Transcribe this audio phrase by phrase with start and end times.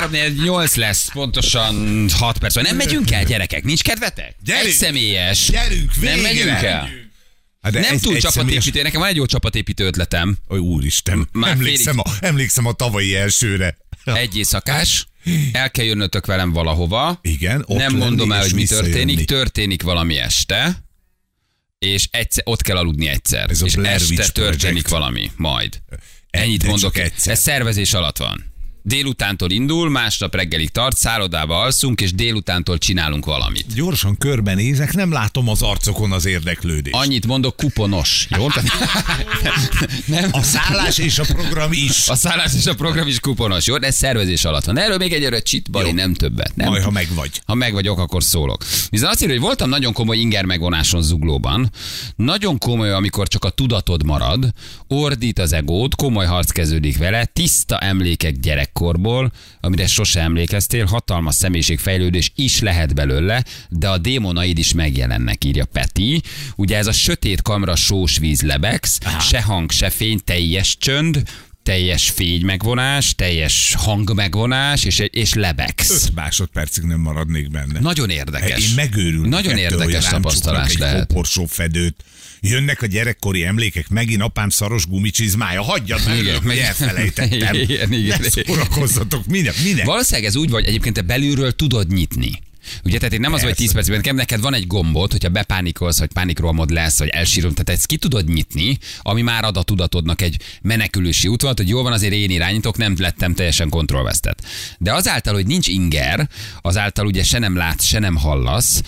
[0.00, 0.10] 3
[0.44, 2.54] 8 lesz, pontosan 6 perc.
[2.54, 3.64] Nem megyünk el, gyerekek?
[3.64, 4.36] Nincs kedvetek?
[4.44, 4.66] Gyerünk!
[4.66, 5.48] Egy személyes.
[5.50, 6.20] Gyerünk, Nem végre!
[6.22, 6.88] megyünk el.
[7.62, 8.82] Hát de Nem egy- túl egy csapatépítő.
[8.82, 10.36] Nekem van egy jó csapatépítő ötletem.
[10.50, 13.76] Ó, úristen, Már emlékszem a, emlékszem a tavalyi elsőre.
[14.04, 15.06] Egy éjszakás.
[15.52, 17.18] El kell jönnötök velem valahova.
[17.22, 19.24] Igen, ott Nem mondom el, hogy mi történik.
[19.24, 20.84] Történik valami este,
[21.78, 23.50] és egyszer, ott kell aludni egyszer.
[23.50, 24.88] Ez a és Blair este Witch történik Project.
[24.88, 25.30] valami.
[25.36, 25.80] Majd.
[25.88, 25.98] De
[26.30, 26.98] Ennyit csak mondok.
[26.98, 27.32] egyszer.
[27.32, 28.54] Ez szervezés alatt van.
[28.88, 33.74] Délutántól indul, másnap reggelig tart, szállodába alszunk, és délutántól csinálunk valamit.
[33.74, 36.96] Gyorsan körbenézek, nem látom az arcokon az érdeklődést.
[36.96, 38.26] Annyit mondok, kuponos.
[38.36, 38.46] Jó?
[40.16, 40.28] nem?
[40.32, 42.08] A szállás és a program is.
[42.08, 43.78] A szállás és a program is kuponos, jó?
[43.78, 44.78] De ez szervezés alatt van.
[44.78, 46.56] Erről még egyre csit, Bali, nem többet.
[46.56, 47.30] Nem Majd, ha meg vagy.
[47.46, 48.64] Ha meg vagyok, akkor szólok.
[48.90, 51.70] Viszont azt írja, hogy voltam nagyon komoly inger megvonáson zuglóban.
[52.16, 54.52] Nagyon komoly, amikor csak a tudatod marad,
[54.88, 58.40] ordít az egód, komoly harc kezdődik vele, tiszta emlékek
[58.76, 65.64] gyerekkorból, amire sose emlékeztél, hatalmas személyiségfejlődés is lehet belőle, de a démonaid is megjelennek, írja
[65.64, 66.22] Peti.
[66.56, 71.22] Ugye ez a sötét kamra sós víz lebegsz, se hang, se fény, teljes csönd,
[71.66, 75.90] teljes fény megvonás, teljes hang megvonás, és, és lebegsz.
[75.90, 77.80] Öt másodpercig nem maradnék benne.
[77.80, 78.68] Nagyon érdekes.
[78.68, 79.26] Én megőrülök.
[79.26, 81.00] Nagyon érdekes tapasztalás lehet.
[81.00, 82.04] Egy koporsó fedőt.
[82.40, 85.62] Jönnek a gyerekkori emlékek, megint apám szaros gumicsizmája.
[85.62, 87.54] Hagyjad meg, Igen, meg- elfelejtettem.
[87.68, 88.20] Igen, igen.
[88.22, 89.84] Ne szórakozzatok, minek, minek?
[89.84, 92.30] Valószínűleg ez úgy vagy, egyébként te belülről tudod nyitni.
[92.84, 95.98] Ugye, tehát én nem az, hogy 10 percben, nekem neked van egy gombot, hogyha bepánikolsz,
[95.98, 100.22] vagy pánikrohamod lesz, vagy elsírom, tehát ezt ki tudod nyitni, ami már ad a tudatodnak
[100.22, 104.42] egy menekülési útvonalat, hogy jól van, azért én irányítok, nem lettem teljesen kontrollvesztett.
[104.78, 106.28] De azáltal, hogy nincs inger,
[106.62, 108.82] azáltal ugye se nem látsz, se nem hallasz,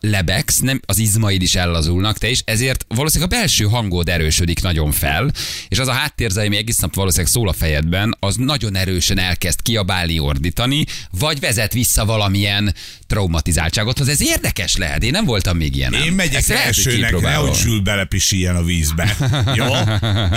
[0.00, 4.92] lebegsz, nem, az izmaid is ellazulnak, te is, ezért valószínűleg a belső hangod erősödik nagyon
[4.92, 5.30] fel,
[5.68, 9.62] és az a háttérzaj, ami egész nap valószínűleg szól a fejedben, az nagyon erősen elkezd
[9.62, 12.74] kiabálni, ordítani, vagy vezet vissza valamilyen
[13.20, 14.08] traumatizáltságothoz.
[14.08, 15.92] Ez érdekes lehet, én nem voltam még ilyen.
[15.92, 19.16] Én megyek Ezt elsőnek, nehogy sül belepisíjen a vízbe.
[19.54, 19.66] Jó?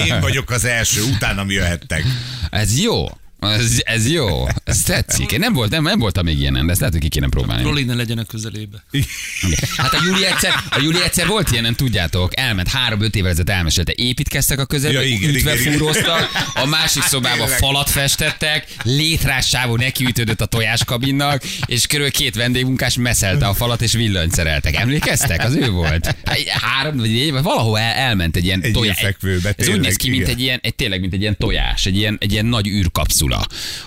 [0.07, 2.03] Én vagyok az első, utána jöhettek.
[2.49, 3.05] Ez jó.
[3.51, 4.47] Ez, ez jó.
[4.63, 5.31] Ez tetszik.
[5.31, 7.63] Én nem, volt, nem, nem voltam még ilyen, de ezt lehet, hogy ki kéne próbálni.
[7.63, 8.83] Roli ne legyen a közelébe.
[9.77, 13.93] Hát a Júli egyszer, a Júli egyszer volt ilyen, tudjátok, elment három-öt évvel ezelőtt elmesélte,
[13.95, 15.81] építkeztek a közelbe, Ja, igen, ütve igen,
[16.53, 23.53] a másik szobába falat festettek, létrássávú nekiütődött a tojáskabinnak, és körül két vendégmunkás meszelte a
[23.53, 24.75] falat, és villanyt szereltek.
[24.75, 25.43] Emlékeztek?
[25.43, 26.15] Az ő volt.
[26.47, 29.05] Három vagy négy, valahol el, elment egy ilyen Egy tojás.
[29.55, 30.35] Ez úgy néz ki, mint igen.
[30.35, 33.32] egy ilyen, egy, tényleg, mint egy ilyen tojás, egy ilyen, egy ilyen nagy űrkapszula,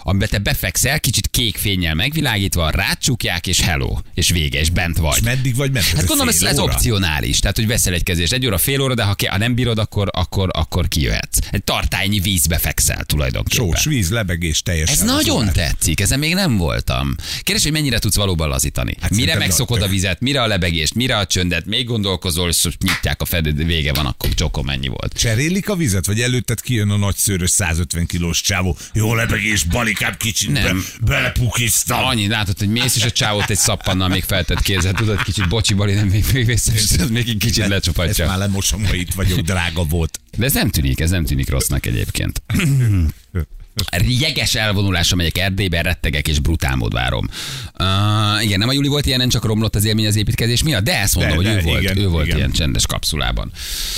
[0.03, 5.17] amiben te befekszel, kicsit kék fénnyel megvilágítva, rácsukják, és hello, és vége, és bent vagy.
[5.17, 5.87] És meddig vagy ment?
[5.87, 7.39] Hát gondolom, ez, ez opcionális.
[7.39, 9.79] Tehát, hogy veszel egy kezést egy óra, fél óra, de ha, ke- ha nem bírod,
[9.79, 11.39] akkor, akkor, akkor kijöhetsz.
[11.51, 13.67] Egy tartálynyi vízbe fekszel tulajdonképpen.
[13.67, 14.95] Sós, víz, lebegés, teljesen.
[14.95, 17.15] Ez nagyon tetszik, ezen még nem voltam.
[17.43, 18.97] Kérdés, hogy mennyire tudsz valóban lazítani.
[19.01, 23.21] Hát mire megszokod a vizet, mire a lebegést, mire a csöndet, még gondolkozol, és nyitják
[23.21, 25.13] a fedőt, vége van, akkor csokom mennyi volt.
[25.19, 28.77] Cserélik a vizet, vagy előtted kijön a nagy szőrös 150 kilós csávó?
[28.93, 30.85] Jó lebegés, balikám kicsit Nem.
[31.01, 32.05] Be, belepukiztam.
[32.05, 35.75] Annyi látod, hogy mész, és a csávót egy szappannal még feltett kézzel, tudod, kicsit bocsi,
[35.75, 36.59] bali, nem még, még
[36.89, 38.27] tudod, még egy kicsit Ezt lecsapatja.
[38.27, 40.21] már lemosom, ha itt vagyok, drága volt.
[40.37, 42.43] De ez nem tűnik, ez nem tűnik rossznak egyébként.
[44.07, 47.29] Jeges elvonulásra megyek Erdélybe, rettegek és brutál mód várom.
[47.79, 51.01] Uh, igen, nem a Juli volt ilyen, csak romlott az élmény az építkezés miatt, de
[51.01, 52.37] ezt mondom, De, hogy de, ő volt, igen, ő volt igen.
[52.37, 53.53] ilyen csendes kapszulában.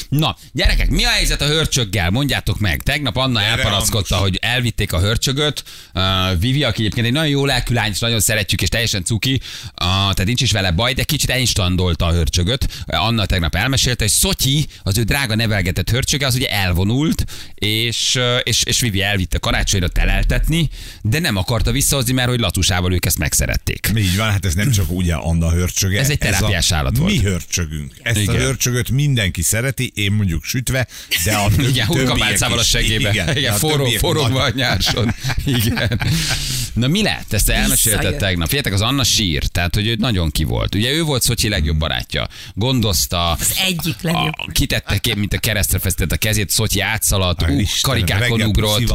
[0.09, 2.11] Na, gyerekek, mi a helyzet a hörcsöggel?
[2.11, 2.83] Mondjátok meg.
[2.83, 5.65] Tegnap Anna elparaszkodta, hogy elvitték a hörcsögöt.
[5.94, 6.03] Uh,
[6.41, 9.41] Vivi, aki egyébként egy nagyon jó lelkű lány, és nagyon szeretjük, és teljesen cuki, uh,
[9.78, 12.69] tehát nincs is vele baj, de kicsit einstandolta a hörcsögöt.
[12.87, 17.25] Anna tegnap elmesélte, hogy Szotyi, az ő drága nevelgetett hörcsöge, az ugye elvonult,
[17.55, 19.38] és, és, és Vivi elvitte
[19.69, 20.69] karácsonyra teleltetni,
[21.03, 23.91] de nem akarta visszahozni, mert hogy Latusával ők ezt megszerették.
[23.97, 26.01] Így van, hát ez nem csak ugye Anna hörcsöge.
[26.01, 27.12] Ez egy terápiás a állat volt.
[27.12, 27.95] Mi hörcsögünk.
[28.03, 28.34] Ezt Igen.
[28.34, 30.87] a hörcsögöt mindenki szereti, én mondjuk sütve,
[31.25, 33.11] de a többi, Igen, hurkapálcával a segébe.
[33.11, 35.15] Igen, igen a forró, többiek forró van nyárson.
[35.44, 36.00] Igen.
[36.73, 37.32] Na mi lett?
[37.32, 38.47] Ezt elmesélted tegnap.
[38.49, 40.75] Figyeljetek, az Anna sír, tehát hogy ő nagyon ki volt.
[40.75, 42.29] Ugye ő volt Szocsi legjobb barátja.
[42.55, 43.31] Gondozta.
[43.31, 44.32] Az egyik legjobb.
[44.37, 48.91] A, kitette ki, mint a keresztre feszített a kezét, Szotyi átszaladt, ú, karikákon ugrott.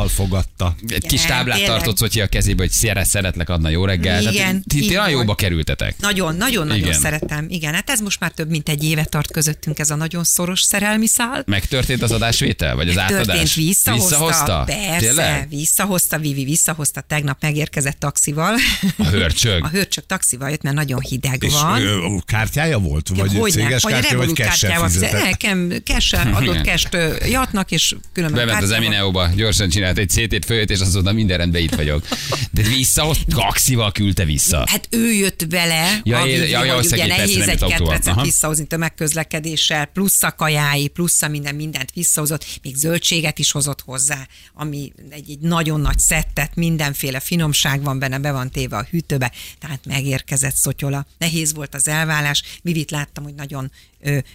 [0.63, 0.94] Fogadta.
[0.95, 1.75] Egy kis táblát tényleg.
[1.75, 4.21] tartott Szotyi a kezébe, hogy szere, szeretlek adna jó reggel.
[4.21, 5.95] Igen, Tehát, ti, nagyon jóba kerültetek.
[6.00, 7.00] Nagyon, nagyon, nagyon Igen.
[7.00, 7.45] szeretem.
[7.50, 10.62] Igen, hát ez most már több mint egy éve tart közöttünk ez a nagyon szoros
[10.62, 11.44] szerelmi szál.
[11.45, 12.75] Megtörtént az adásvétel?
[12.75, 13.25] Vagy az átadás?
[13.25, 14.63] Történt, visszahozta, Visszahozta?
[14.65, 15.50] persze, Tényleg?
[15.50, 18.56] visszahozta, Vivi visszahozta, tegnap megérkezett taxival.
[18.98, 19.63] A hörcsög.
[19.65, 21.81] A hörcsög taxival jött, mert nagyon hideg És van.
[21.81, 23.07] ö, kártyája volt?
[23.15, 25.10] Vagy Hogyne, céges vagy kártya, vagy kártyával fizet.
[25.10, 25.30] fizetett?
[25.30, 26.88] Nekem cash adott cash
[27.30, 28.71] jatnak, és különben Bement az.
[28.71, 32.08] Emineóba, gyorsan csinált egy CT-t, följött, és azt mondta, minden rendben itt vagyok.
[32.52, 34.64] De vissza, ott taxival küldte vissza.
[34.68, 38.22] Hát ő jött vele, Ja, a én- Vivi, ja, ja, hogy ugye nehéz egy ketrecet
[38.22, 44.28] visszahozni tömegközlekedéssel, plusz a kajái, plusz a minden, mindent visszahozott, még zöldséget is hozott hozzá,
[44.54, 49.32] ami egy, egy nagyon nagy szettet, mindenféle finomság van benne, be van téve a hűtőbe,
[49.60, 51.06] tehát megérkezett Szotyola.
[51.18, 53.72] Nehéz volt az elvállás, Vivit láttam, hogy nagyon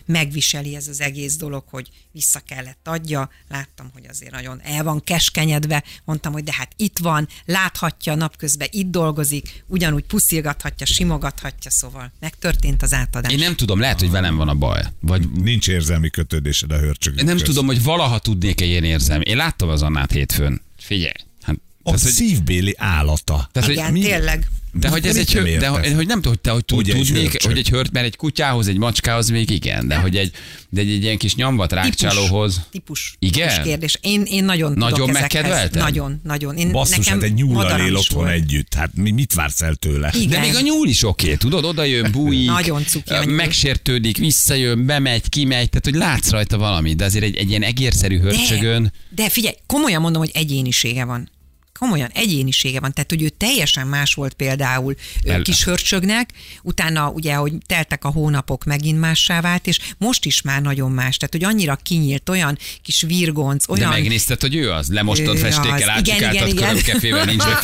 [0.06, 5.04] megviseli ez az egész dolog, hogy vissza kellett adja, láttam, hogy azért nagyon el van
[5.04, 12.12] keskenyedve, mondtam, hogy de hát itt van, láthatja napközben, itt dolgozik, ugyanúgy puszilgathatja, simogathatja, szóval
[12.20, 13.32] megtörtént az átadás.
[13.32, 14.82] Én nem tudom, lehet, hogy velem van a baj.
[15.00, 17.44] Vagy Nincs érzelmi kötődésed a hörcsögök nem közt.
[17.46, 19.20] tudom, hogy valaha tudnék-e ilyen érzem.
[19.20, 20.60] Én láttam az Annát hétfőn.
[20.78, 21.12] Figyelj.
[21.42, 23.48] Hát, A tehát, szívbéli állata.
[23.52, 24.48] tehát, Igen, hogy, mi- tényleg.
[24.72, 27.42] De hogy ez egy, nem hör, de hogy, nem tudom, hogy te hogy tud, tudnék,
[27.42, 30.32] hogy egy hört, mert egy kutyához, egy macskához még igen, de hogy egy,
[30.68, 32.60] de egy, egy ilyen kis nyomvat rákcsálóhoz.
[32.70, 33.14] Típus.
[33.18, 33.48] Igen?
[33.48, 33.98] Típus kérdés.
[34.00, 35.82] Én, én nagyon Nagyon megkedvelted?
[35.82, 36.56] Nagyon, nagyon.
[36.56, 38.34] Én, Basszus, nekem hát egy nyúllal él otthon volt.
[38.34, 38.74] együtt.
[38.74, 40.12] Hát mi, mit vársz el tőle?
[40.14, 40.28] Igen.
[40.28, 45.28] De még a nyúl is oké, tudod, oda jön, bújik, Nagyon cuki megsértődik, visszajön, bemegy,
[45.28, 48.82] kimegy, tehát hogy látsz rajta valamit, de azért egy, egy ilyen egérszerű hörcsögön.
[48.82, 51.30] De, de figyelj, komolyan mondom, hogy egyénisége van.
[51.78, 52.92] Komolyan egyénisége van.
[52.92, 54.94] Tehát, hogy ő teljesen más volt például
[55.24, 55.42] El- El...
[55.42, 56.30] kis hörcsögnek,
[56.62, 61.16] utána ugye, hogy teltek a hónapok, megint mássá vált, és most is már nagyon más.
[61.16, 63.88] Tehát, hogy annyira kinyílt, olyan kis virgonc, De olyan...
[63.88, 64.88] megnézted, hogy ő az?
[64.88, 65.98] Lemostad Ő festékkel,
[66.46, 66.54] igen.
[66.54, 67.42] körömkefével, nincs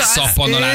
[0.00, 0.68] az, szappannal az.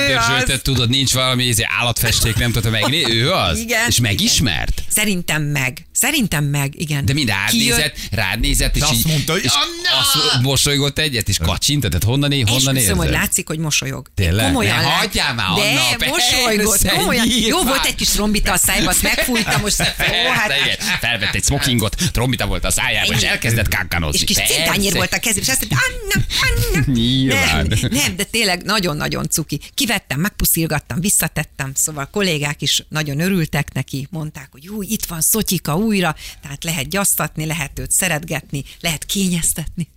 [0.62, 3.60] tudod, nincs valami izé, állatfesték, nem tudod megnézni, ő az?
[3.60, 4.80] Igen, És megismert?
[4.80, 4.92] Igen.
[4.92, 5.88] Szerintem meg.
[6.00, 7.06] Szerintem meg, igen.
[7.06, 10.00] De mind rád nézett, rád nézett, és azt így, mondta, hogy és Anna!
[10.00, 12.96] azt mosolygott egyet, és kacsintott, tehát honnan, é- honnan Esküszöm, érzed?
[12.98, 14.08] hogy látszik, hogy mosolyog.
[14.16, 14.46] Tényleg?
[14.46, 17.28] Komolyan Ne hagyjál már, De Anna, persze, mosolygott, komolyan.
[17.28, 17.66] Jó nyilván.
[17.66, 20.78] volt egy kis trombita a szájba, azt megfújtam, most ó, Persze, hát, igen.
[21.00, 24.20] Felvett egy smokingot, trombita volt a szájában, és elkezdett kánkanozni.
[24.20, 24.54] és kis Persze.
[24.54, 26.26] cintányér volt a kezében, és azt mondta, Anna,
[26.74, 26.92] Anna.
[27.00, 27.68] Nyilván.
[27.82, 29.60] Nem, nem, de tényleg nagyon-nagyon cuki.
[29.74, 35.22] Kivettem, megpuszilgattam, visszatettem, szóval a kollégák is nagyon örültek neki, mondták, hogy jó, itt van
[35.22, 39.88] Szotyika újra, tehát lehet gyasztatni, lehet őt szeretgetni, lehet kényeztetni.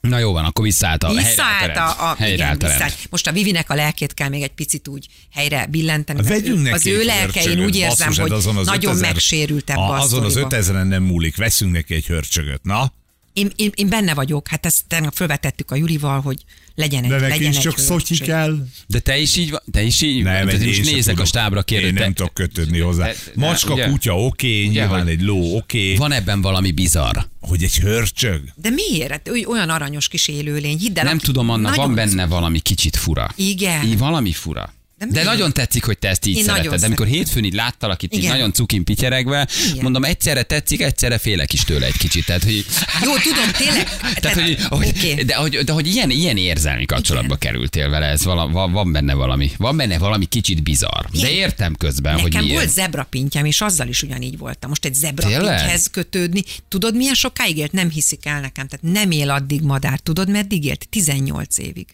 [0.00, 2.96] Na jó van, akkor visszaállt a Visszaállt a, a, igen, visszaállt.
[3.10, 6.18] Most a Vivinek a lelkét kell még egy picit úgy helyre billenteni.
[6.18, 8.92] mert Vegyünk neki az ő egy lelke, én úgy érzem, hát hogy azon az nagyon
[8.92, 10.56] 5000 megsérült ebbe a, Azon az sztoriba.
[10.56, 12.62] 5000-en nem múlik, veszünk neki egy hörcsögöt.
[12.62, 12.92] Na?
[13.38, 16.44] Én, én, én, benne vagyok, hát ezt tegnap felvetettük a Julival, hogy
[16.74, 18.22] legyen egy, legyen egy hölgy.
[18.22, 18.66] kell.
[18.86, 21.26] De te is így, va- te is így, Nem, egy én most nézek a tudok.
[21.26, 23.04] stábra, kérdő, Én nem te- tudok kötődni hozzá.
[23.04, 23.88] De- de- Macska, ugye?
[23.88, 25.94] kutya, oké, nyilván hogy- egy ló, oké.
[25.94, 27.16] Van ebben valami bizarr.
[27.40, 28.40] Hogy egy hörcsög?
[28.56, 29.10] De miért?
[29.10, 31.04] Hát olyan aranyos kis élőlény, hidd el.
[31.04, 33.30] Nem aki tudom, Anna, van benne valami kicsit fura.
[33.36, 33.86] Igen.
[33.86, 34.72] Így valami fura.
[34.98, 36.80] De De, nagyon tetszik, hogy te ezt így Én szereted.
[36.80, 38.32] De amikor hétfőn így láttalak itt így Igen.
[38.32, 39.82] nagyon cukin pityeregve, Igen.
[39.82, 42.24] mondom, egyszerre tetszik, egyszerre félek is tőle egy kicsit.
[42.26, 42.64] Tehát, hogy,
[43.02, 43.88] Jó, tudom, tényleg.
[44.20, 45.14] tehát, hogy, hogy, oké.
[45.14, 49.14] de, hogy, de hogy ilyen, ilyen érzelmi kapcsolatba kerültél vele, ez vala, van, van, benne
[49.14, 51.04] valami, van benne valami kicsit bizarr.
[51.12, 51.30] De Igen.
[51.30, 52.56] értem közben, hogy Nekem miért.
[52.58, 54.68] volt zebrapintyám, és azzal is ugyanígy voltam.
[54.68, 55.16] Most egy Tényleg?
[55.24, 56.42] zebrapintyhez kötődni.
[56.68, 57.72] Tudod, milyen sokáig élt?
[57.72, 58.66] Nem hiszik el nekem.
[58.68, 59.98] Tehát nem él addig madár.
[59.98, 60.86] Tudod, meddig élt?
[60.90, 61.86] 18 évig.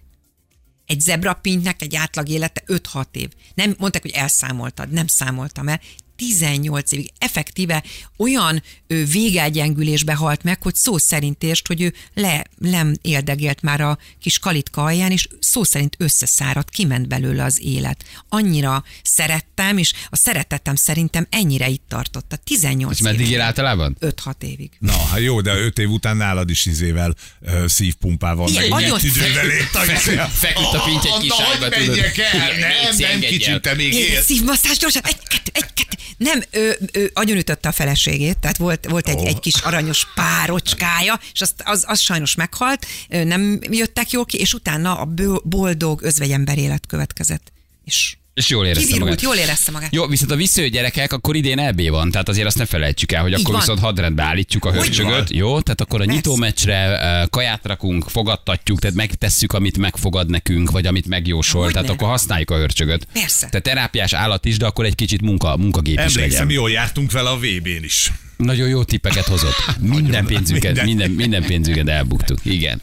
[0.86, 3.28] Egy zebrapintynek egy átlag élete 5-6 év.
[3.54, 5.80] Nem mondták, hogy elszámoltad, nem számoltam el.
[6.16, 7.82] 18 évig effektíve
[8.16, 13.80] olyan ő, végelgyengülésbe halt meg, hogy szó szerint értsd, hogy ő le, nem éldegélt már
[13.80, 18.04] a kis kalitka alján, és szó szerint összeszáradt, kiment belőle az élet.
[18.28, 22.32] Annyira szerettem, és a szeretetem szerintem ennyire itt tartott.
[22.32, 23.96] A 18 És meddig él általában?
[24.00, 24.70] 5-6 évig.
[24.78, 28.98] Na, hát jó, de öt év után nálad is izével uh, szívpumpával, Igen, meg nagyon
[28.98, 29.70] tüdővel ért.
[29.94, 31.98] Feküdt- feküdt a pinty egy kis Anna, ágyba, tudod.
[31.98, 32.58] el?
[32.58, 35.96] Nem, nem, kicsit, te még szívmasszázs gyorsan, egy, kettő, egy, kettő.
[36.16, 39.26] Nem, ő, ő agyonütötte a feleségét, tehát volt, volt egy, Ó.
[39.26, 44.54] egy kis aranyos párocskája, és azt, az, az sajnos meghalt, nem jöttek jól ki, és
[44.54, 45.08] utána a
[45.44, 47.52] boldog özvegyember élet következett.
[47.84, 49.22] És És jól érezte kivirult, magát.
[49.22, 49.94] jól érezte magát.
[49.94, 53.22] Jó, viszont a visszajött gyerekek, akkor idén EB van, tehát azért azt ne felejtsük el,
[53.22, 53.60] hogy Így akkor van.
[53.60, 55.60] viszont hadrendbe állítjuk a hörcsögöt, jó?
[55.60, 56.14] Tehát akkor a Persze.
[56.20, 61.74] nyitómeccsre eh, kaját rakunk, fogadtatjuk, tehát megtesszük, amit megfogad nekünk, vagy amit megjósol, Hogyne.
[61.80, 63.06] tehát akkor használjuk a hörcsögöt.
[63.12, 63.46] Persze.
[63.46, 66.50] Tehát terápiás állat is, de akkor egy kicsit munka, munkagép is Emlékszem, legyen.
[66.50, 68.12] jól jártunk vele a VB-n is.
[68.36, 69.54] Nagyon jó tippeket hozott.
[69.80, 70.86] Minden pénzünket, Minden.
[70.86, 72.38] minden, minden pénzünket elbuktuk.
[72.42, 72.80] Igen.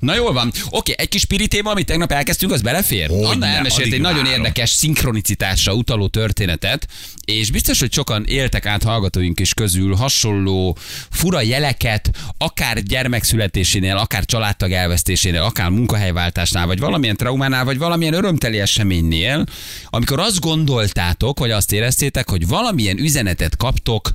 [0.00, 0.52] Na jól van.
[0.70, 3.08] Oké, egy kis spiritéma, amit tegnap elkezdtünk, az belefér?
[3.08, 4.38] Hogyne, Anna elmesélt addig egy nagyon várom.
[4.38, 6.86] érdekes szinkronicitásra utaló történetet,
[7.24, 10.76] és biztos, hogy sokan éltek át hallgatóink is közül hasonló
[11.10, 18.60] fura jeleket, akár gyermekszületésénél, akár családtag elvesztésénél, akár munkahelyváltásnál, vagy valamilyen traumánál, vagy valamilyen örömteli
[18.60, 19.44] eseménynél,
[19.86, 24.10] amikor azt gondoltátok, vagy azt éreztétek, hogy valamilyen üzenetet kaptok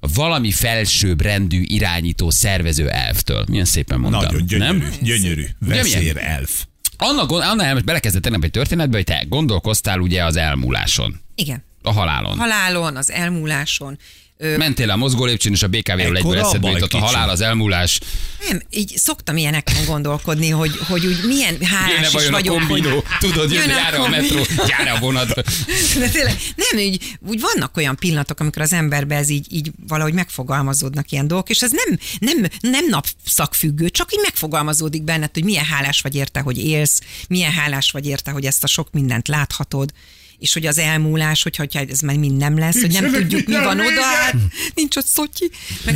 [0.00, 3.44] valami felsőbb rendű irányító szervező elftől.
[3.48, 4.22] Milyen szépen mondtam.
[4.22, 4.92] Nagyon gyönyörű, Nem?
[5.02, 5.46] gyönyörű.
[5.58, 6.64] Veszér elf.
[6.96, 11.64] Anna, gond- Anna elmes, belekezdett tegnap egy történetbe, hogy te gondolkoztál ugye az elmúláson, Igen.
[11.82, 12.38] a halálon.
[12.38, 13.98] Halálon, az elmúláson.
[14.38, 18.00] Mentél a mozgó lépcsőn, és a BKV-ről egyből eszedbe jutott a halál, az elmúlás.
[18.48, 22.58] nem, így szoktam ilyeneken gondolkodni, hogy, hogy úgy milyen hálás is vajon a vagyok.
[22.58, 22.90] kombinó?
[22.90, 25.34] hogy- Tudod, jön, Jön a a metró, jár a vonat.
[26.00, 30.12] De tényleg, nem, úgy, úgy vannak olyan pillanatok, amikor az emberbe ez így, így valahogy
[30.14, 35.64] megfogalmazódnak ilyen dolgok, és ez nem, nem, nem napszakfüggő, csak így megfogalmazódik benned, hogy milyen
[35.64, 39.92] hálás vagy érte, hogy élsz, milyen hálás vagy érte, hogy ezt a sok mindent láthatod,
[40.38, 43.54] és hogy az elmúlás, hogyha hogyha ez már mind nem lesz, hogy nem tudjuk, mi
[43.54, 44.34] van oda, hát
[44.74, 45.50] nincs ott szotyi.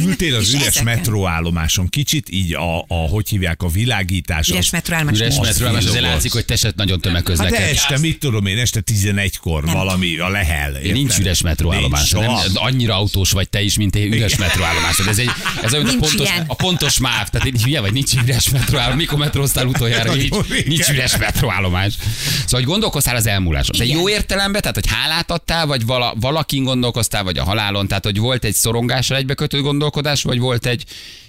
[0.06, 4.49] Ültél az és üres ezeken- metróállomáson kicsit, így a, a hogy hívják, a világítás.
[4.49, 5.18] Üres az- metróállomás.
[5.18, 5.47] Üres nincs.
[5.47, 9.64] metró, azért látszik, hogy te se nagyon Hát de este, mit tudom én, este 11-kor
[9.64, 10.75] valami a lehel.
[10.75, 10.92] érted?
[10.92, 12.11] Nincs üres metróállomás.
[12.11, 12.64] Nincs Nem, soha.
[12.66, 14.99] annyira autós vagy te is, mint egy üres metróállomás.
[15.09, 15.30] Ez, egy,
[15.62, 16.44] ez olyan, a Nincs pontos, ilyen.
[16.47, 17.28] a pontos máv.
[17.28, 18.97] Tehát így hülye vagy, nincs üres metróállomás.
[18.99, 21.92] Mikor metróztál utoljára, nincs, nincs üres metróállomás.
[21.92, 23.78] Szóval, hogy gondolkoztál az elmúláson.
[23.78, 28.04] De jó értelemben, tehát, hogy hálát adtál, vagy vala, valakin gondolkoztál, vagy a halálon, tehát,
[28.04, 30.84] hogy volt egy szorongásra egybekötött gondolkodás, vagy volt egy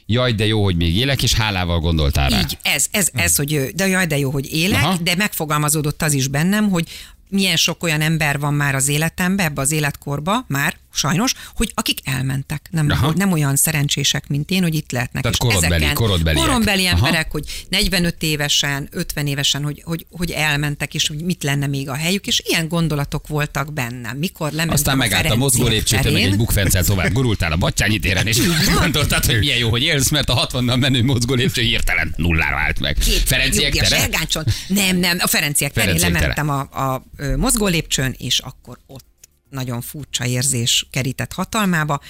[0.05, 2.39] jaj, de jó, hogy még élek, és hálával gondoltál rá.
[2.39, 4.83] Így, ez, ez, ez, hogy de jaj, de jó, hogy élek.
[4.83, 4.97] Aha.
[5.01, 6.87] de megfogalmazódott az is bennem, hogy
[7.29, 11.99] milyen sok olyan ember van már az életemben, ebbe az életkorba, már sajnos, hogy akik
[12.03, 12.67] elmentek.
[12.71, 13.13] Nem, Aha.
[13.15, 15.23] nem olyan szerencsések, mint én, hogy itt lehetnek.
[15.23, 16.45] Tehát És korodbeli- ezeken, korodbeliek.
[16.45, 16.95] Korombeli Aha.
[17.05, 21.89] emberek, hogy 45 évesen, 50 évesen, hogy, hogy, hogy elmentek, és hogy mit lenne még
[21.89, 24.17] a helyük, és ilyen gondolatok voltak bennem.
[24.17, 28.27] Mikor lementem Aztán megállt a mozgó lépcsőtől, meg egy bukfencel tovább gurultál a Batyányi téren,
[28.27, 28.37] és
[28.79, 32.79] gondoltad, hogy milyen jó, hogy élsz, mert a 60-nal menő mozgó lépcső hirtelen nullára állt
[32.79, 32.97] meg.
[33.25, 34.45] Ferenciek Nyugdíjas tere?
[34.67, 37.03] Nem, nem, a Ferenciek terén Ferenciek lementem a, a
[37.37, 39.09] mozgó lépcsőn, és akkor ott
[39.51, 42.01] nagyon furcsa érzés kerített hatalmába.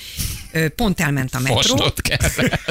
[0.75, 1.93] Pont elment a metró,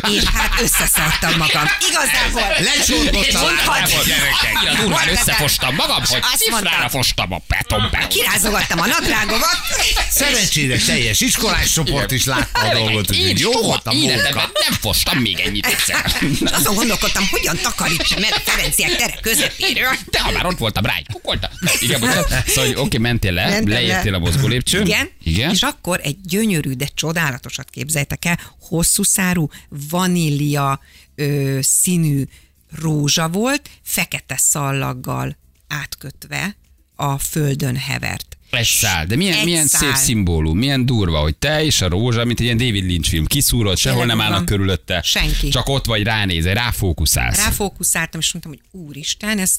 [0.08, 1.64] és hát összeszartam magam.
[1.90, 2.64] Igazából.
[2.64, 3.98] Lecsorgottam Mondhatod.
[4.00, 4.52] a gyerekek.
[4.54, 8.06] Annyira durván összefostam magam, hogy Azt cifrára fostam a betonbe.
[8.06, 9.56] Kirázogattam a nadrágomat.
[10.10, 14.50] Szerencsére teljes iskolás csoport is látta a dolgot, Én jó volt a munka.
[14.68, 16.16] nem fostam még ennyit egyszer.
[16.58, 19.92] Azon gondolkodtam, hogyan takarítsam el a Ferenciek tere közepéről.
[20.10, 21.50] De ha már ott voltam, rá kukoltam.
[21.80, 22.00] Igen.
[22.46, 24.86] Szóval, oké, mentél le, leértél a mozgó lépcsőn.
[24.86, 25.50] Igen, Igen.
[25.50, 30.80] és akkor egy gyönyörű, de csodálatosat képzeljtek el, hosszú szárú, vanília
[31.14, 32.22] ö, színű
[32.80, 35.36] rózsa volt, fekete szallaggal
[35.68, 36.56] átkötve
[36.96, 38.34] a földön hevert.
[38.50, 39.80] Egy szál, de milyen, Egy milyen szál.
[39.80, 43.26] szép szimbólum, milyen durva, hogy te és a rózsa, mint egy ilyen David Lynch film,
[43.26, 44.46] kiszúrod, sehol Tényleg nem állnak van.
[44.46, 45.02] körülötte.
[45.02, 45.48] Senki.
[45.48, 47.36] Csak ott vagy ránézel, ráfókuszálsz.
[47.36, 49.54] Ráfókuszáltam, és mondtam, hogy úristen, ez,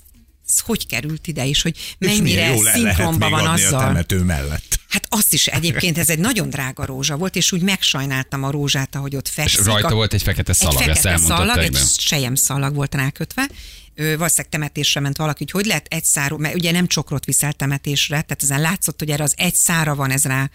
[0.52, 3.80] ez hogy került ide, és hogy És mennyire jó lehet szinkronban van a azzal.
[3.80, 4.80] temető mellett.
[4.90, 8.96] Hát azt is egyébként, ez egy nagyon drága rózsa volt, és úgy megsajnáltam a rózsát,
[8.96, 9.64] ahogy ott és fekszik.
[9.64, 13.50] rajta a- volt egy fekete szalag, egy fekete szalag, egy sejem szalag volt rákötve.
[13.96, 18.22] Valószínűleg temetésre ment valaki, hogy hogy lehet egy száró, mert ugye nem csokrot viszel temetésre,
[18.22, 20.50] tehát ezen látszott, hogy erre az egy szára van ez rá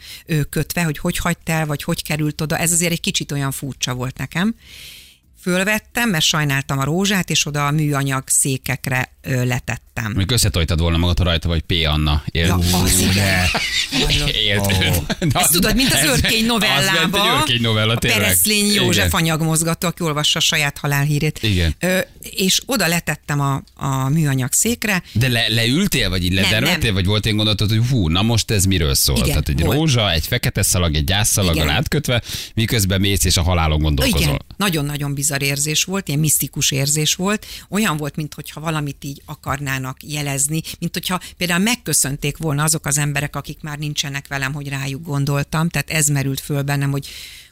[0.50, 3.94] kötve, hogy hogy hagyd el, vagy hogy került oda, ez azért egy kicsit olyan furcsa
[3.94, 4.54] volt nekem.
[5.50, 10.12] Fölvettem, mert sajnáltam a rózsát, és oda a műanyag székekre ö, letettem.
[10.16, 11.72] Még összetojtad volna magad, ha rajta vagy P.
[11.88, 12.22] Anna.
[12.26, 12.46] Élt.
[12.70, 13.46] Ja, az igen.
[14.28, 14.66] Élt.
[14.66, 15.04] Ó.
[15.32, 16.58] Ezt tudod, mint az Ez- őrkény Az
[17.38, 18.20] őrkény novella, a tényleg.
[18.20, 19.20] Pereszlény József Igen.
[19.20, 21.38] anyagmozgató, aki olvassa a saját halálhírét.
[21.42, 21.74] Igen.
[21.80, 26.92] Ö, és oda letettem a, a műanyag székre, De le, leültél, vagy így nem.
[26.92, 29.16] vagy volt én gondolatod, hogy hú, na most ez miről szól?
[29.16, 29.76] Igen, Tehát egy volt.
[29.78, 32.22] rózsa, egy fekete szalag, egy gyászszalaggal átkötve,
[32.54, 34.20] miközben mész és a halálon gondolkozol.
[34.26, 37.46] Igen, nagyon-nagyon bizarr érzés volt, ilyen misztikus érzés volt.
[37.68, 43.36] Olyan volt, mintha valamit így akarnának jelezni, mint hogyha például megköszönték volna azok az emberek,
[43.36, 45.68] akik már nincsenek velem, hogy rájuk gondoltam.
[45.68, 47.08] Tehát ez merült föl bennem, hogy,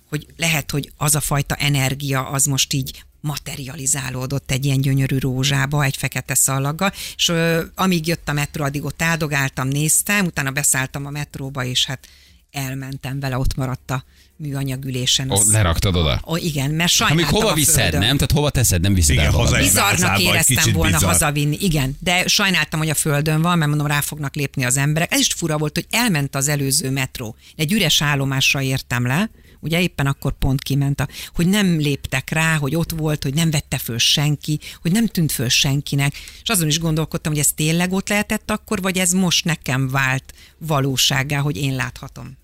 [0.08, 5.84] hogy lehet, hogy az a fajta energia az most így materializálódott egy ilyen gyönyörű rózsába,
[5.84, 11.06] egy fekete szallaggal, és ö, amíg jött a metró, addig ott áldogáltam, néztem, utána beszálltam
[11.06, 12.08] a metróba, és hát
[12.54, 14.04] elmentem vele, ott maradt a
[14.36, 15.30] műanyagülésen.
[15.30, 16.20] Ó, leraktad oda.
[16.26, 18.00] Ó, igen, mert Ha sajnáltam még hova a viszed, földön.
[18.00, 18.16] nem?
[18.16, 21.10] Tehát hova teszed, nem viszed Igen, el haza egy éreztem volna bizarr.
[21.10, 25.12] hazavinni, igen, de sajnáltam, hogy a földön van, mert mondom, rá fognak lépni az emberek.
[25.12, 27.36] Ez is fura volt, hogy elment az előző metró.
[27.56, 29.30] Egy üres állomásra értem le,
[29.60, 33.50] Ugye éppen akkor pont kiment, a, hogy nem léptek rá, hogy ott volt, hogy nem
[33.50, 36.14] vette föl senki, hogy nem tűnt föl senkinek.
[36.42, 40.34] És azon is gondolkodtam, hogy ez tényleg ott lehetett akkor, vagy ez most nekem vált
[40.58, 42.36] valóságá, hogy én láthatom.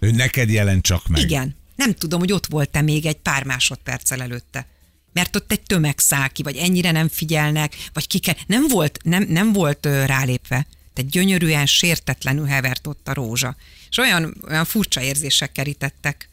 [0.00, 1.20] Ő neked jelent csak meg.
[1.20, 1.56] Igen.
[1.76, 4.66] Nem tudom, hogy ott volt-e még egy pár másodperccel előtte.
[5.12, 8.34] Mert ott egy tömeg száll ki, vagy ennyire nem figyelnek, vagy ki kell.
[8.46, 10.66] Nem volt, nem, nem volt ö, rálépve.
[10.92, 13.56] Tehát gyönyörűen, sértetlenül hevert ott a rózsa.
[13.90, 16.28] És olyan, olyan furcsa érzések kerítettek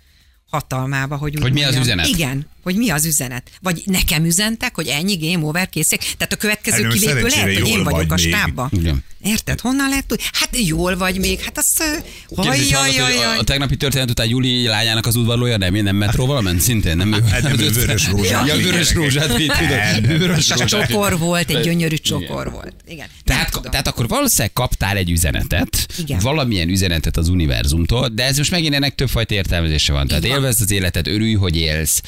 [0.53, 1.83] hatalmába, hogy úgy Hogy mi az mondjam.
[1.98, 2.17] üzenet?
[2.19, 3.50] Igen, hogy mi az üzenet.
[3.62, 6.00] Vagy nekem üzentek, hogy ennyi game over készek.
[6.00, 8.69] Tehát a következő Hát, kilépő lehet, hogy én vagyok vagy a.
[8.72, 9.03] Igen.
[9.24, 9.60] Érted?
[9.60, 10.24] Honnan lehet tudni?
[10.33, 11.39] Hát jól vagy még.
[11.39, 11.83] Hát az...
[12.27, 16.62] hogy a, a tegnapi történet után Júli lányának az udvarlója nem, én nem metróval ment,
[16.62, 17.12] szintén nem.
[17.12, 20.10] Hát nem, ő Az öt- vörös rózsát Ja, vörös rózsát vitt, tudod.
[20.10, 20.67] Az rózsát.
[20.67, 22.74] csokor volt, egy gyönyörű csokor volt.
[22.88, 23.07] Igen.
[23.24, 26.19] Tehát, tehát akkor valószínűleg kaptál egy üzenetet, Igen.
[26.19, 30.07] valamilyen üzenetet az univerzumtól, de ez most megint ennek többfajta értelmezése van.
[30.07, 30.24] Tehát.
[30.43, 32.01] Élvezd az életet, örülj, hogy élsz,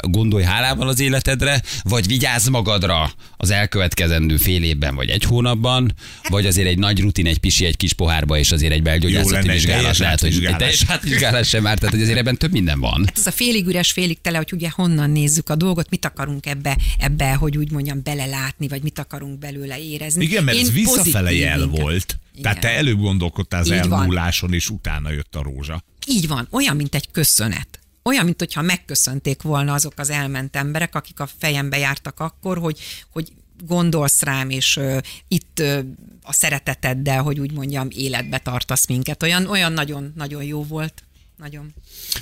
[0.00, 5.94] gondolj hálával az életedre, vagy vigyázz magadra az elkövetkezendő fél évben, vagy egy hónapban,
[6.28, 9.98] vagy azért egy nagy rutin, egy pisi, egy kis pohárba, és azért egy belgyógyászati vizsgálat
[9.98, 13.10] lehet, hogy egy teljes átvizsgálás sem már, tehát hogy azért ebben több minden van.
[13.16, 16.78] ez a félig üres, félig tele, hogy ugye honnan nézzük a dolgot, mit akarunk ebbe,
[16.98, 20.24] ebbe hogy úgy mondjam, belelátni, vagy mit akarunk belőle érezni.
[20.24, 22.18] Igen, mert Én ez visszafele jel volt.
[22.34, 22.42] Igen.
[22.42, 24.00] Tehát te előbb gondolkodtál az Így van.
[24.00, 25.82] elmúláson, és utána jött a rózsa.
[26.06, 27.78] Így van, olyan, mint egy köszönet.
[28.02, 32.78] Olyan, mint hogyha megköszönték volna azok az elment emberek, akik a fejembe jártak akkor, hogy,
[33.10, 33.32] hogy
[33.66, 34.98] gondolsz rám, és ö,
[35.28, 35.80] itt ö,
[36.22, 39.22] a szereteteddel, hogy úgy mondjam, életbe tartasz minket.
[39.22, 41.02] Olyan, olyan nagyon, nagyon jó volt.
[41.44, 41.74] Nagyon.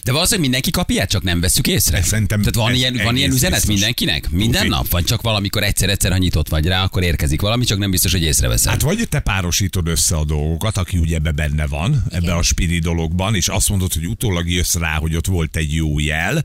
[0.05, 1.97] De valószínűleg mindenki kap ilyet, csak nem veszük észre.
[1.97, 3.75] Ez szerintem Tehát van ez ilyen, van ilyen üzenet biztos.
[3.75, 4.31] mindenkinek?
[4.31, 4.75] Minden Tuti.
[4.75, 4.89] nap?
[4.89, 8.23] Vagy csak valamikor egyszer-egyszer, ha nyitott vagy rá, akkor érkezik valami, csak nem biztos, hogy
[8.23, 8.71] észreveszed.
[8.71, 12.79] Hát vagy te párosítod össze a dolgokat, aki ugye ebbe benne van, ebbe a spiri
[12.79, 16.45] dologban, és azt mondod, hogy utólag jössz rá, hogy ott volt egy jó jel,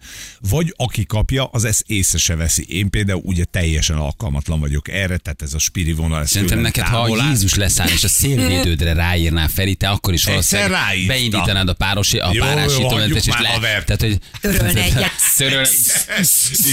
[0.50, 2.66] vagy aki kapja, az ezt észre se veszi.
[2.70, 6.84] Én például ugye teljesen alkalmatlan vagyok erre, tehát ez a spiri vonal, ez Szerintem neked,
[6.84, 7.30] ha távol áll.
[7.30, 10.72] Jézus leszáll, és a szélvédődre ráírná Feri, te akkor is valószínűleg
[11.08, 12.32] beindítanád a, párosi, a
[12.68, 15.12] párásítómenet, hagyjuk és le, tehát, hogy Törölne egyet.
[15.38, 15.66] Töröl,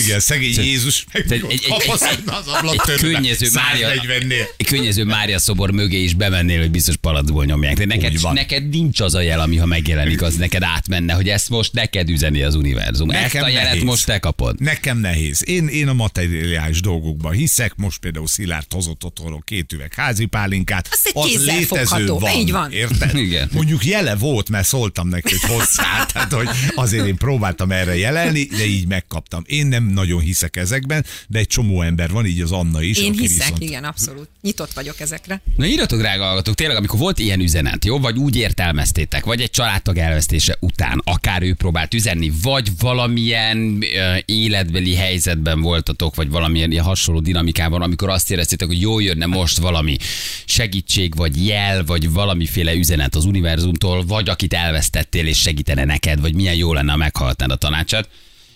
[0.05, 4.45] Igen, szegény Jézus meg egy- egy- egy- az egy ablaktörőbe könnyező Mária, 140-nél.
[4.57, 7.77] egy könnyező Mária szobor mögé is bemennél, hogy biztos palacból nyomják.
[7.77, 11.49] De neked, neked nincs az a jel, ami ha megjelenik, az neked átmenne, hogy ezt
[11.49, 13.11] most neked üzeni az univerzum.
[13.11, 13.83] ezt Nekem a jelet nehéz.
[13.83, 14.61] most te kapod.
[14.61, 15.43] Nekem nehéz.
[15.49, 20.89] Én, én a materiális dolgokban hiszek, most például Szilárd hozott otthonról két üveg házi pálinkát.
[20.91, 22.37] Az egy az létező van.
[22.37, 22.73] Így van.
[22.73, 23.17] Érted?
[23.27, 23.49] Igen.
[23.53, 26.05] Mondjuk jele volt, mert szóltam neki, hogy hozzá.
[26.05, 29.43] Tehát, hogy azért én próbáltam erre jelelni, de így megkaptam.
[29.47, 32.99] Én nem nagyon hiszek ezekben, de egy csomó ember van, így az Anna is.
[32.99, 33.63] Én hiszek, viszont...
[33.63, 34.29] igen, abszolút.
[34.43, 35.43] Nyitott vagyok ezekre.
[35.57, 39.51] Na írjatok, drága hallgatók, tényleg, amikor volt ilyen üzenet, jó, vagy úgy értelmeztétek, vagy egy
[39.51, 46.71] családtag elvesztése után, akár ő próbált üzenni, vagy valamilyen ö, életbeli helyzetben voltatok, vagy valamilyen
[46.71, 49.97] ilyen hasonló dinamikában, amikor azt éreztétek, hogy jó jönne most valami
[50.45, 56.35] segítség, vagy jel, vagy valamiféle üzenet az univerzumtól, vagy akit elvesztettél, és segítene neked, vagy
[56.35, 58.09] milyen jó lenne, ha meghallgatnád a tanácsát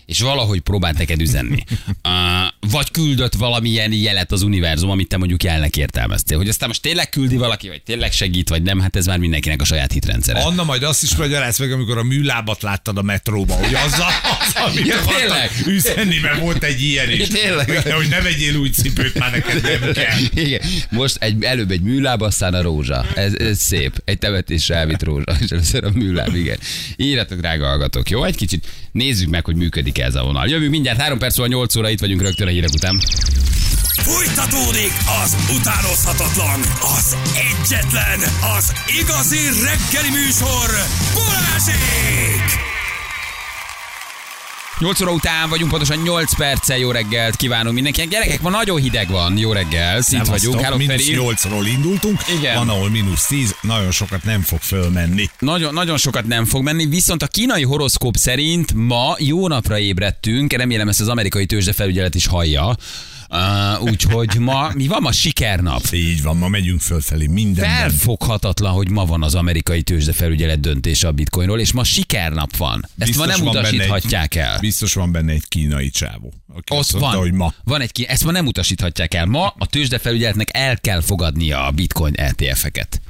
[0.09, 1.63] és valahogy próbált neked üzenni.
[1.87, 6.37] Uh, vagy küldött valamilyen jelet az univerzum, amit te mondjuk jelnek értelmeztél.
[6.37, 9.61] Hogy aztán most tényleg küldi valaki, vagy tényleg segít, vagy nem, hát ez már mindenkinek
[9.61, 10.39] a saját hitrendszere.
[10.39, 14.07] Anna majd azt is magyaráz meg, amikor a műlábat láttad a metróba, hogy az, a,
[14.39, 15.49] az amit Ja, tényleg?
[15.65, 17.27] üzenni, mert volt egy ilyen is.
[17.27, 17.81] Tényleg?
[17.83, 20.17] De, hogy ne vegyél új cipőt, már neked nem kell.
[20.45, 20.61] Igen.
[20.89, 23.05] Most egy, előbb egy műláb, aztán a rózsa.
[23.15, 24.01] Ez, ez szép.
[24.05, 26.57] Egy temetésre elvitt rózsa, és először a műláb, igen.
[26.95, 28.23] Írjatok, drága hallgatók, jó?
[28.23, 30.47] Egy kicsit nézzük meg, hogy működik ez a vonal.
[30.47, 32.99] Jövünk mindjárt 3 perc múlva 8 óra, itt vagyunk rögtön a hírek után.
[34.01, 34.91] Fújtatódik
[35.23, 36.59] az utánozhatatlan,
[36.97, 37.17] az
[37.51, 38.19] egyetlen,
[38.57, 40.69] az igazi reggeli műsor,
[41.13, 42.68] Balázsék!
[44.79, 48.09] 8 óra után vagyunk, pontosan 8 perccel jó reggelt kívánunk mindenkinek.
[48.09, 50.59] Gyerekek, ma nagyon hideg van, jó reggel, itt vagyunk.
[50.61, 51.17] Hello, mínusz Feri.
[51.19, 52.55] 8-ról indultunk, Igen.
[52.55, 55.29] van ahol mínusz 10, nagyon sokat nem fog fölmenni.
[55.39, 60.53] Nagyon, nagyon sokat nem fog menni, viszont a kínai horoszkóp szerint ma jó napra ébredtünk,
[60.53, 62.75] remélem ezt az amerikai tőzsdefelügyelet is hallja.
[63.31, 65.81] Uh, úgyhogy ma, mi van ma sikernap?
[65.91, 67.75] Így van, ma megyünk fölfelé mindenben.
[67.75, 72.89] Felfoghatatlan, hogy ma van az amerikai tőzsdefelügyelet döntése a bitcoinról, és ma sikernap van.
[72.97, 74.59] Ezt ma nem van utasíthatják egy, el.
[74.59, 76.33] Biztos van benne egy kínai csávó.
[76.53, 77.53] Aki Ott mondta, van, hogy ma.
[77.63, 79.25] van egy ki, ezt ma nem utasíthatják el.
[79.25, 83.01] Ma a tőzsdefelügyeletnek el kell fogadnia a bitcoin ETF-eket.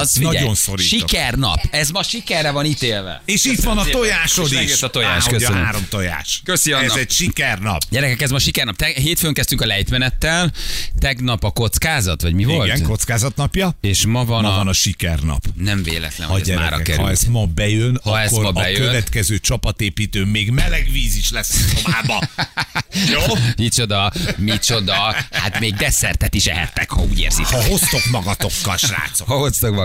[0.00, 0.98] Az figyelj, Nagyon szorítok.
[1.08, 1.58] Sikernap.
[1.70, 3.22] Ez ma sikerre van ítélve.
[3.24, 4.56] És itt van a tojásod És is.
[4.56, 5.64] megjött a tojás, Á, köszönöm.
[5.64, 6.40] három tojás.
[6.44, 6.84] Köszi, Anna.
[6.84, 7.82] Ez egy sikernap.
[7.90, 8.76] Gyerekek, ez ma sikernap.
[8.76, 10.52] Te, hétfőn kezdtünk a lejtmenettel,
[10.98, 12.66] tegnap a kockázat, vagy mi volt?
[12.66, 13.76] Igen, kockázatnapja.
[13.80, 14.56] És ma van, Ma a...
[14.56, 15.44] van a sikernap.
[15.56, 17.04] Nem véletlen, Ha, hogy ez mára gyerekek, került.
[17.04, 18.80] ha ez ma bejön, Ha ez akkor ma a bejön.
[18.80, 22.28] következő csapatépítő még meleg víz is lesz a szobába.
[23.12, 23.20] Jó?
[23.56, 27.50] Micsoda, micsoda, hát még desszertet is ehettek, ha úgy érzitek.
[27.52, 29.26] Ha hoztok magatokkal, srácok.
[29.28, 29.83] Ha hoztok magatokkal.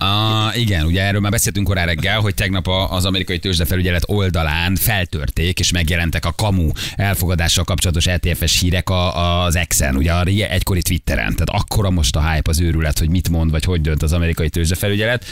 [0.00, 5.58] Uh, igen, ugye erről már beszéltünk korán reggel, hogy tegnap az amerikai tőzsdefelügyelet oldalán feltörték,
[5.58, 11.32] és megjelentek a kamu elfogadással kapcsolatos ETF-es hírek a, az X-en, ugye a egykori Twitteren.
[11.32, 14.48] Tehát akkora most a hype az őrület, hogy mit mond, vagy hogy dönt az amerikai
[14.48, 15.24] tőzsdefelügyelet.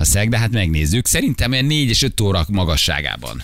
[0.00, 1.06] A szeg, de hát megnézzük.
[1.06, 3.42] Szerintem olyan 4 és 5 óra magasságában.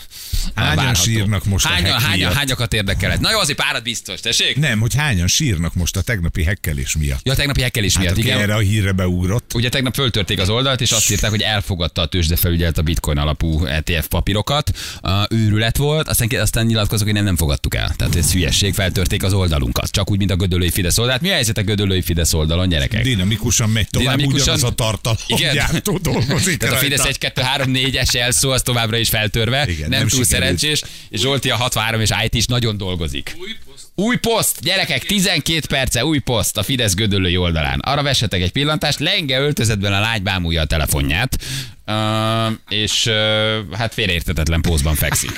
[0.54, 1.00] Hányan várható.
[1.02, 2.32] sírnak most a hányan, hack hányan, miatt?
[2.32, 3.20] hányakat érdekelet?
[3.20, 4.56] Na jó, azért párat biztos, tessék?
[4.56, 7.20] Nem, hogy hányan sírnak most a tegnapi hekkelés miatt.
[7.22, 8.38] Ja, a tegnapi hekkelés Hát, miatt, igen.
[8.38, 9.54] erre a hírre beugrott.
[9.54, 13.64] Ugye tegnap föltörték az oldalt, és azt írták, hogy elfogadta a tőzsdefelügyelet a bitcoin alapú
[13.66, 14.70] ETF papírokat.
[15.02, 17.94] Uh, őrület volt, aztán, aztán nyilatkozok, hogy nem, nem fogadtuk el.
[17.96, 19.90] Tehát ez hülyesség, feltörték az oldalunkat.
[19.90, 21.20] Csak úgy, mint a Gödöllői Fidesz oldalt.
[21.20, 23.02] Mi a helyzet a Gödöllői Fidesz oldalon, gyerekek?
[23.02, 25.54] Dinamikusan megy tovább, Dinamikusan- ugyanaz a tartalom Igen.
[25.54, 26.78] gyártó dolgozik Tehát a.
[26.78, 29.64] Fidesz 1, 2, 3, 4-es elszó, az továbbra is feltörve.
[29.68, 30.28] Igen, nem, nem túl sikerült.
[30.28, 30.82] szerencsés.
[31.08, 33.36] És Zsolti a 63 és IT is nagyon dolgozik.
[33.38, 33.84] Új poszt.
[33.94, 37.80] Új poszt, gyerekek, 12 perce, új poszt a Fidesz gödöllői oldalán.
[37.80, 41.38] Arra vessetek egy pillantást, lenge öltözetben a lány bámulja a telefonját,
[41.86, 45.30] uh, és uh, hát félreértetetlen pózban fekszik.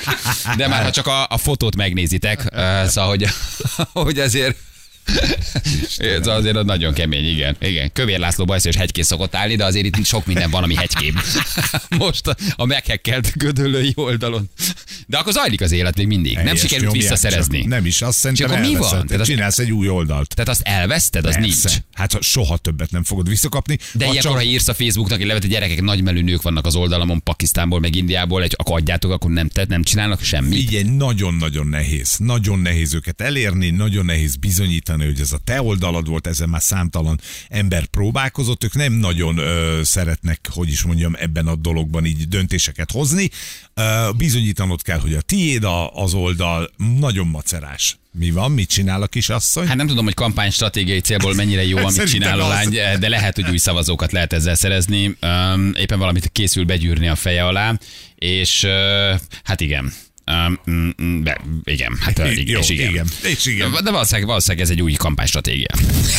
[0.57, 3.27] De már ha csak a, a fotót megnézitek, uh, szóval, hogy,
[4.05, 4.57] hogy azért
[5.97, 7.55] ez azért az nagyon kemény, igen.
[7.59, 7.91] igen.
[7.93, 11.15] Kövér László bajszos hegykén szokott állni, de azért itt sok minden van, ami hegykém.
[11.97, 14.49] Most a, a meghekkelt gödöllői oldalon.
[15.09, 16.33] De akkor zajlik az élet még mindig.
[16.35, 17.59] nem Helyes, sikerült nyomják visszaszerezni.
[17.59, 17.67] csak.
[17.67, 19.07] Nem is, azt szerintem akkor mi van?
[19.07, 20.35] Tehát Csinálsz egy új oldalt.
[20.35, 21.47] Tehát azt elveszted, az Persze.
[21.69, 21.77] nincs.
[21.93, 23.77] Hát ha soha többet nem fogod visszakapni.
[23.93, 27.79] De ilyenkor, csak- ha írsz a Facebooknak hogy gyerekek, nagymelű nők vannak az oldalamon, Pakisztánból,
[27.79, 30.53] meg Indiából, egy, akkor adjátok, akkor nem, te, nem csinálnak semmit.
[30.59, 32.15] Figyelj, nagyon-nagyon nehéz.
[32.17, 36.61] Nagyon nehéz őket elérni, nagyon nehéz bizonyítani, hogy ez a te oldalad volt, ezen már
[36.61, 42.27] számtalan ember próbálkozott, ők nem nagyon ö, szeretnek, hogy is mondjam, ebben a dologban így
[42.27, 43.29] döntéseket hozni.
[43.73, 47.97] Ö, bizonyítanod kell, hogy a tiéd a, az oldal nagyon macerás.
[48.11, 48.51] Mi van?
[48.51, 49.67] Mit csinál a kisasszony?
[49.67, 53.35] Hát nem tudom, hogy kampány stratégiai célból mennyire jó, amit csinál a lány, de lehet,
[53.35, 55.17] hogy új szavazókat lehet ezzel szerezni.
[55.73, 57.77] Éppen valamit készül begyűrni a feje alá,
[58.15, 58.67] és
[59.43, 59.93] hát igen.
[60.31, 62.89] Um, mm, mm, be, igen, hát igen, Jó, és igen.
[62.89, 63.71] igen, és igen.
[63.83, 65.67] De valószínűleg, valószínűleg ez egy új kampánystratégia.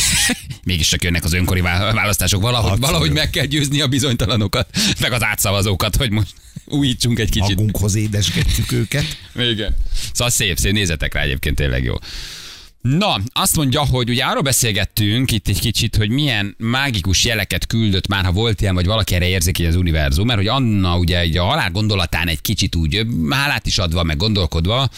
[0.63, 2.85] Mégis csak jönnek az önkori vá- választások, valahogy, Abszolút.
[2.85, 6.33] valahogy meg kell győzni a bizonytalanokat, meg az átszavazókat, hogy most
[6.69, 7.55] újítsunk egy kicsit.
[7.55, 9.05] Magunkhoz édesgetjük őket.
[9.35, 9.75] Igen.
[10.13, 11.93] Szóval szép, szép, nézzetek rá egyébként tényleg jó.
[12.81, 18.07] Na, azt mondja, hogy ugye arról beszélgettünk itt egy kicsit, hogy milyen mágikus jeleket küldött
[18.07, 21.37] már, ha volt ilyen, vagy valaki erre érzékeny az univerzum, mert hogy Anna ugye így
[21.37, 24.89] a halál gondolatán egy kicsit úgy hálát is adva, meg gondolkodva,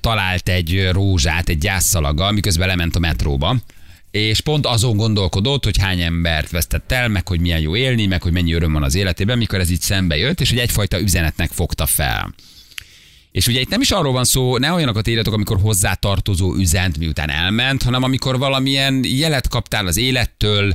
[0.00, 3.56] talált egy rózsát egy gyászszalaggal, miközben lement a metróba,
[4.12, 8.22] és pont azon gondolkodott, hogy hány embert vesztett el, meg hogy milyen jó élni, meg
[8.22, 11.50] hogy mennyi öröm van az életében, mikor ez így szembe jött, és hogy egyfajta üzenetnek
[11.50, 12.34] fogta fel.
[13.30, 17.30] És ugye itt nem is arról van szó, ne olyanokat írjatok, amikor hozzátartozó üzent miután
[17.30, 20.72] elment, hanem amikor valamilyen jelet kaptál az élettől,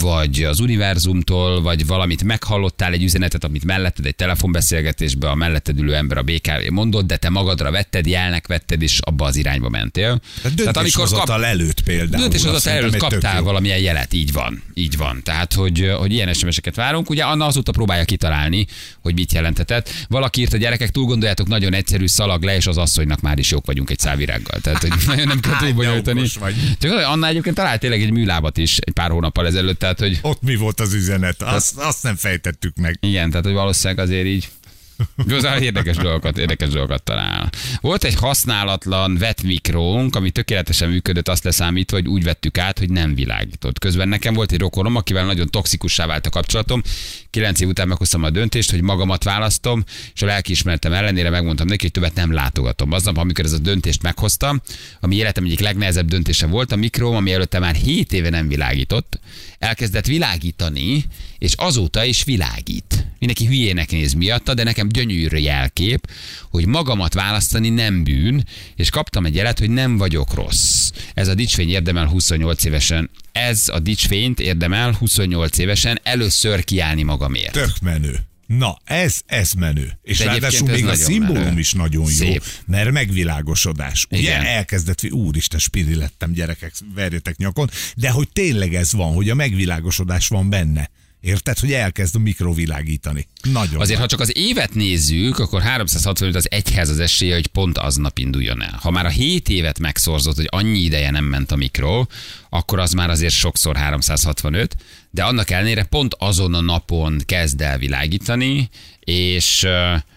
[0.00, 5.94] vagy az univerzumtól, vagy valamit meghallottál, egy üzenetet, amit melletted egy telefonbeszélgetésbe a melletted ülő
[5.94, 10.20] ember a BKV mondott, de te magadra vetted, jelnek vetted, és abba az irányba mentél.
[10.42, 12.22] Tehát döntéshozatal előtt például.
[12.22, 15.22] Döntéshozatal előtt kaptál valamilyen jelet, így van, így van.
[15.22, 17.10] Tehát, hogy, hogy ilyen SMS-eket várunk.
[17.10, 18.66] Ugye Anna azóta próbálja kitalálni,
[19.00, 19.90] hogy mit jelentetett.
[20.08, 23.50] Valaki írt a gyerekek, túl gondoljátok, nagyon egyszerű, szalag le, és az asszonynak már is
[23.50, 24.60] jók vagyunk egy szávirággal.
[24.60, 26.22] Tehát, hogy nagyon nem kell túl de bonyolítani.
[26.78, 30.42] Csak Anna egyébként talált tényleg egy műlábat is egy pár hónappal ezelőtt, tehát, hogy Ott
[30.42, 31.42] mi volt az üzenet?
[31.42, 32.98] Azt, azt nem fejtettük meg.
[33.00, 34.48] igen, tehát hogy valószínűleg azért így
[35.24, 37.50] Igazán érdekes dolgokat, érdekes dolgokat talál.
[37.80, 43.14] Volt egy használatlan vetmikrónk, ami tökéletesen működött, azt leszámítva, hogy úgy vettük át, hogy nem
[43.14, 43.78] világított.
[43.78, 46.82] Közben nekem volt egy rokonom, akivel nagyon toxikussá vált a kapcsolatom.
[47.30, 51.82] Kilenc év után meghoztam a döntést, hogy magamat választom, és a lelkiismeretem ellenére megmondtam neki,
[51.82, 52.92] hogy többet nem látogatom.
[52.92, 54.60] Aznap, amikor ez a döntést meghoztam,
[55.00, 59.20] ami életem egyik legnehezebb döntése volt, a mikróm, ami előtte már 7 éve nem világított,
[59.58, 61.04] elkezdett világítani,
[61.38, 63.06] és azóta is világít.
[63.18, 66.10] Mindenki hülyének néz miatta, de nekem gyönyörű jelkép,
[66.50, 70.90] hogy magamat választani nem bűn, és kaptam egy jelet, hogy nem vagyok rossz.
[71.14, 73.10] Ez a dicsfény érdemel 28 évesen.
[73.38, 77.52] Ez a dicsfényt érdemel 28 évesen először kiállni magamért.
[77.52, 78.16] Tök menő.
[78.46, 79.98] Na, ez, ez menő.
[80.02, 81.58] És De ráadásul még a szimbólum menő.
[81.58, 82.44] is nagyon jó, Szép.
[82.66, 84.06] mert megvilágosodás.
[84.10, 84.44] Ugye Igen.
[84.44, 89.34] elkezdett, hogy úristen, spiri lettem, gyerekek, verjetek nyakon, de hogy tényleg ez van, hogy a
[89.34, 90.90] megvilágosodás van benne.
[91.20, 93.26] Érted, hogy elkezd mikrovilágítani.
[93.52, 93.80] Nagyon.
[93.80, 98.18] Azért, ha csak az évet nézzük, akkor 365 az egyhez az esélye, hogy pont aznap
[98.18, 98.78] induljon el.
[98.82, 102.06] Ha már a 7 évet megszorzott, hogy annyi ideje nem ment a mikro,
[102.48, 104.76] akkor az már azért sokszor 365,
[105.10, 108.68] de annak ellenére pont azon a napon kezd el világítani,
[109.00, 109.66] és...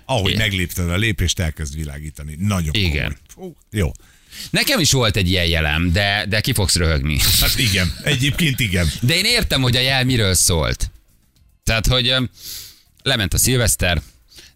[0.06, 2.36] Ahogy é- meglépted a lépést, elkezd világítani.
[2.40, 3.18] Nagyon Igen.
[3.34, 3.54] komoly.
[3.54, 3.92] Fú, Jó.
[4.50, 7.20] Nekem is volt egy ilyen jelem, de, de ki fogsz röhögni.
[7.40, 8.92] Hát igen, egyébként igen.
[9.02, 10.92] De én értem, hogy a jel miről szólt.
[11.64, 12.16] Tehát, hogy
[13.04, 14.02] lement a szilveszter,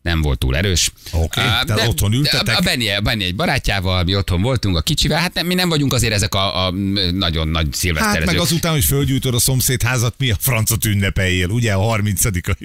[0.01, 0.91] nem volt túl erős.
[1.11, 2.57] Oké, Á, tehát de- otthon ültetek?
[2.57, 5.69] A Benni, a Benni egy barátjával, mi otthon voltunk a kicsivel, hát nem, mi nem
[5.69, 6.71] vagyunk azért ezek a, a
[7.11, 8.25] nagyon nagy Hát szilveszterezők.
[8.25, 12.21] meg azután, hogy fölgyújtod a szomszédházat, mi a francot ünnepeljél, ugye a 30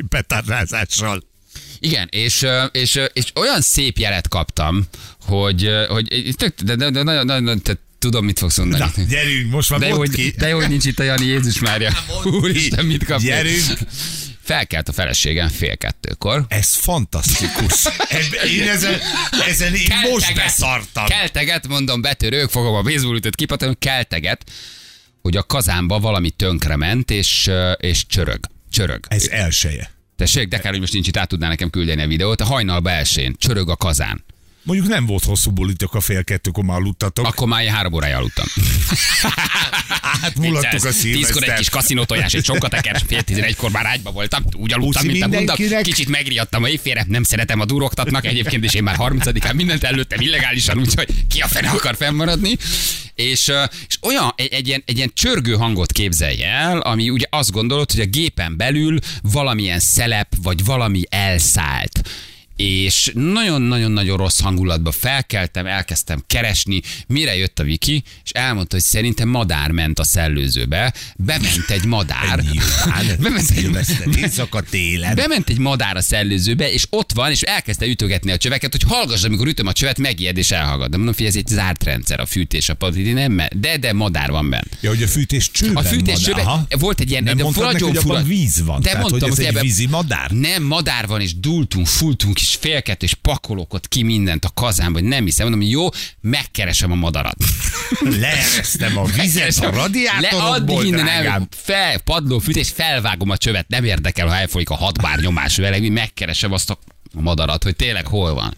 [0.09, 1.23] petárdázással.
[1.81, 4.87] Igen, és, és, és olyan szép jelet kaptam,
[5.27, 8.93] hogy, hogy tök, de, de, de nagyon, nagyon, te tudom, mit fogsz mondani.
[8.97, 10.23] Na, gyerünk, most már De mondd ki.
[10.23, 11.93] hogy, de hogy nincs itt a Jani Jézus Mária.
[12.25, 13.27] Úristen, mit kapni?
[13.27, 13.79] Gyerünk.
[14.43, 16.45] Felkelt a feleségem fél kettőkor.
[16.49, 17.85] Ez fantasztikus.
[18.47, 18.99] Én ezen,
[19.49, 21.07] ezen én most Kelteget, beszartam.
[21.07, 24.45] Kelteget, mondom, betörők, fogom a baseballütőt kipatom, kelteget,
[25.23, 28.41] hogy a kazánba valami tönkrement, és, ö, és csörög.
[28.71, 29.05] Csörög.
[29.09, 29.91] Ez elseje.
[30.21, 32.41] Tessék, de kár, hogy most nincs itt, át tudná nekem küldeni a videót.
[32.41, 34.25] A hajnalba elsőn csörög a kazán.
[34.63, 37.27] Mondjuk nem volt hosszú bulitok a fél kettőkor már aludtatok.
[37.27, 38.47] Akkor már három órája aludtam.
[40.23, 45.03] Átmulattuk a Tízkor egy kis kaszinótojás, egy sonkateker, fél tizenegykor már ágyba voltam, úgy aludtam,
[45.03, 45.83] Puszi mint mindenkinek.
[45.83, 50.21] Kicsit megriadtam a éjfélre, nem szeretem a duroktatnak, egyébként is én már 30 mindent előttem
[50.21, 52.57] illegálisan, úgyhogy ki a fene akar fennmaradni.
[53.15, 53.53] És,
[53.87, 57.91] és olyan, egy, egy, ilyen, egy ilyen csörgő hangot képzelj el, ami ugye azt gondolod,
[57.91, 62.01] hogy a gépen belül valamilyen szelep, vagy valami elszállt
[62.61, 69.29] és nagyon-nagyon-nagyon rossz hangulatba felkeltem, elkezdtem keresni, mire jött a Viki, és elmondta, hogy szerintem
[69.29, 72.43] madár ment a szellőzőbe, bement egy madár.
[73.21, 75.15] Bement, egy, éjszaka télen.
[75.15, 79.25] bement egy madár a szellőzőbe, és ott van, és elkezdte ütögetni a csöveket, hogy hallgass,
[79.25, 80.91] amikor ütöm a csövet, megijed és elhallgat.
[80.91, 84.31] De mondom, hogy ez egy zárt rendszer, a fűtés, a padidi nem, de, de madár
[84.31, 84.65] van benne.
[84.81, 86.67] Ja, hogy a fűtés csőben A fűtés csőben Aha.
[86.79, 88.81] volt egy ilyen, Nem de mondtad neki, nagyon hogy fura- víz van.
[88.81, 90.31] De Tehát, mondtam, hogy ez egy ebben- vízi madár?
[90.31, 94.99] Nem, madár van, és dultunk, fultunk, és félket, és pakolok ott ki mindent a kazánba,
[94.99, 95.49] hogy nem hiszem.
[95.49, 95.89] Mondom, jó,
[96.21, 97.37] megkeresem a madarat.
[98.21, 99.71] Leeresztem a vizet a.
[99.71, 101.47] Le, radiátorokból, el, drágám.
[101.51, 105.91] fel, padló fűtés, felvágom a csövet, nem érdekel, ha elfolyik a hat bár nyomás vele,
[105.91, 106.79] megkeresem azt a
[107.13, 108.55] madarat, hogy tényleg hol van.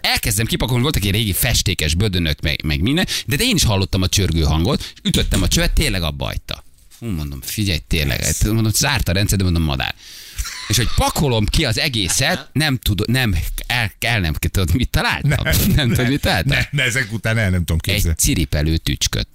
[0.00, 4.08] Elkezdem kipakolni, voltak egy régi festékes bödönök, meg, meg minden, de, én is hallottam a
[4.08, 6.64] csörgő hangot, és ütöttem a csövet, tényleg abba hagyta.
[6.98, 9.94] Hú, mondom, figyelj, tényleg, mondom, zárt a rendszer, de mondom, madár.
[10.70, 15.44] És hogy pakolom ki az egészet, nem tudom, nem, el, el nem tudod, mit találtam?
[15.44, 16.58] Nem, nem tudod, mit találtam?
[16.58, 18.08] Ne, ne, ezek után el nem tudom képzelni.
[18.10, 19.28] Egy ciripelő tücsköt.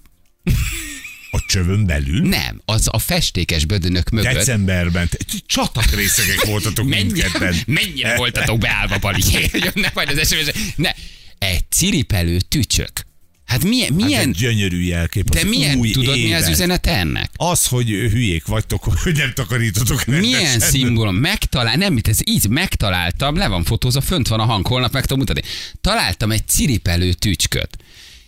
[1.30, 2.28] A csövön belül?
[2.28, 4.32] Nem, az a festékes bödönök mögött.
[4.32, 5.10] Decemberben.
[5.46, 7.56] Csatakrészegek voltatok Mennyire, mindketten.
[7.66, 9.22] mennyire voltatok beállva, Bali?
[9.74, 10.90] Jönnek majd az SMS Ne,
[11.38, 13.05] egy ciripelő tücsök.
[13.46, 15.28] Hát milyen, Hát milyen, egy gyönyörű jelkép.
[15.30, 16.52] de milyen, új tudod mi az évet.
[16.52, 17.30] üzenete ennek?
[17.36, 20.38] Az, hogy hülyék vagytok, hogy nem takarítotok rendesen.
[20.38, 21.14] Milyen szimbólum?
[21.14, 25.18] Megtalál, nem, ez így megtaláltam, le van fotózva, fönt van a hang, holnap meg tudom
[25.18, 25.42] mutatni.
[25.80, 27.76] Találtam egy ciripelő tücsköt,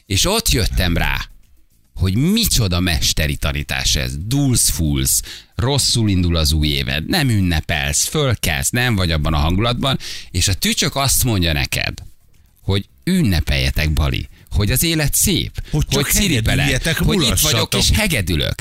[0.06, 1.28] és ott jöttem rá,
[1.94, 4.12] hogy micsoda mesteri tanítás ez.
[4.26, 5.22] Dulsz fulsz,
[5.54, 9.98] rosszul indul az új éved, nem ünnepelsz, fölkelsz, nem vagy abban a hangulatban,
[10.30, 11.92] és a tücsök azt mondja neked,
[12.62, 18.54] hogy ünnepeljetek, Bali, hogy az élet szép, Hogy csak hegedüljetek, hogy itt vagyok és hegedülök.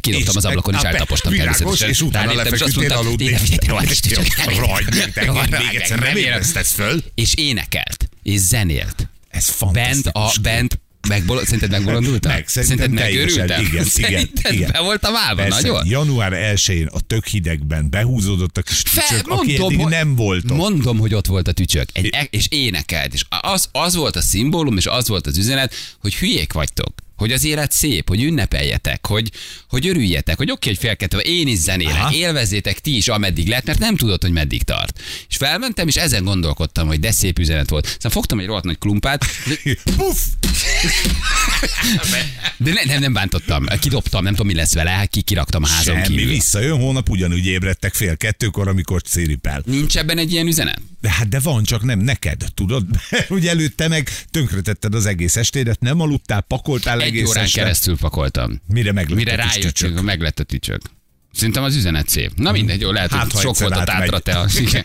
[0.00, 1.88] Kidobtam az ablakon, és eltapostam természetesen.
[1.88, 3.24] és utána Ráléptem, és azt lefeküdtél mondtam, aludni.
[3.24, 6.32] "Tényleg, tényleg, rohadt tücsök." Rohagy meg, te Rohadt még egyszer remélem.
[6.32, 7.02] érezted föl.
[7.14, 9.08] És énekelt, és zenélt.
[9.28, 10.36] Ez Bent, fantasztikus.
[10.36, 12.32] a, bent, megbol- szerinted megbolondultam?
[12.32, 13.60] Meg, szerintem teljesen, megőrültem?
[13.60, 14.70] igen, igen, Szerinted igen.
[14.72, 15.86] be voltam állva, Persze, nagyon?
[15.86, 20.56] január 1-én a tök hidegben behúzódott a kis tücsök, aki eddig hogy- nem volt ott.
[20.56, 24.20] Mondom, hogy ott volt a tücsök, egy, e- és énekelt, és az, az volt a
[24.22, 26.94] szimbólum, és az volt az üzenet, hogy hülyék vagytok.
[27.16, 29.30] Hogy az élet szép, hogy ünnepeljetek, hogy,
[29.68, 32.12] hogy örüljetek, hogy oké, hogy félkettő, én is zenélek, Aha.
[32.12, 35.00] élvezzétek ti is, ameddig lehet, mert nem tudod, hogy meddig tart.
[35.28, 37.86] És felmentem, és ezen gondolkodtam, hogy de szép üzenet volt.
[37.86, 40.18] Aztán fogtam egy rohadt nagy klumpát, de, Puff!
[42.56, 45.94] de ne, nem, nem bántottam, kidobtam, nem tudom, mi lesz vele, ki kiraktam a házon
[45.94, 46.32] Semmi, kívül.
[46.32, 49.62] visszajön holnap, ugyanúgy ébredtek fél kettőkor, amikor ciripel.
[49.66, 50.80] Nincs ebben egy ilyen üzenet?
[51.00, 52.84] De hát de van, csak nem neked, tudod?
[53.28, 57.60] Hogy előtte meg tönkretetted az egész estédet, nem aludtál, pakoltál Egy egész órán este.
[57.60, 58.60] keresztül pakoltam.
[58.66, 60.80] Mire meglett Mire rájöttünk, meglett a tücsök.
[61.34, 62.30] Szerintem az üzenet szép.
[62.36, 64.38] Na mindegy, jó, lehet, Hát, hogy sok volt a tátra te.
[64.38, 64.84] Az, igen.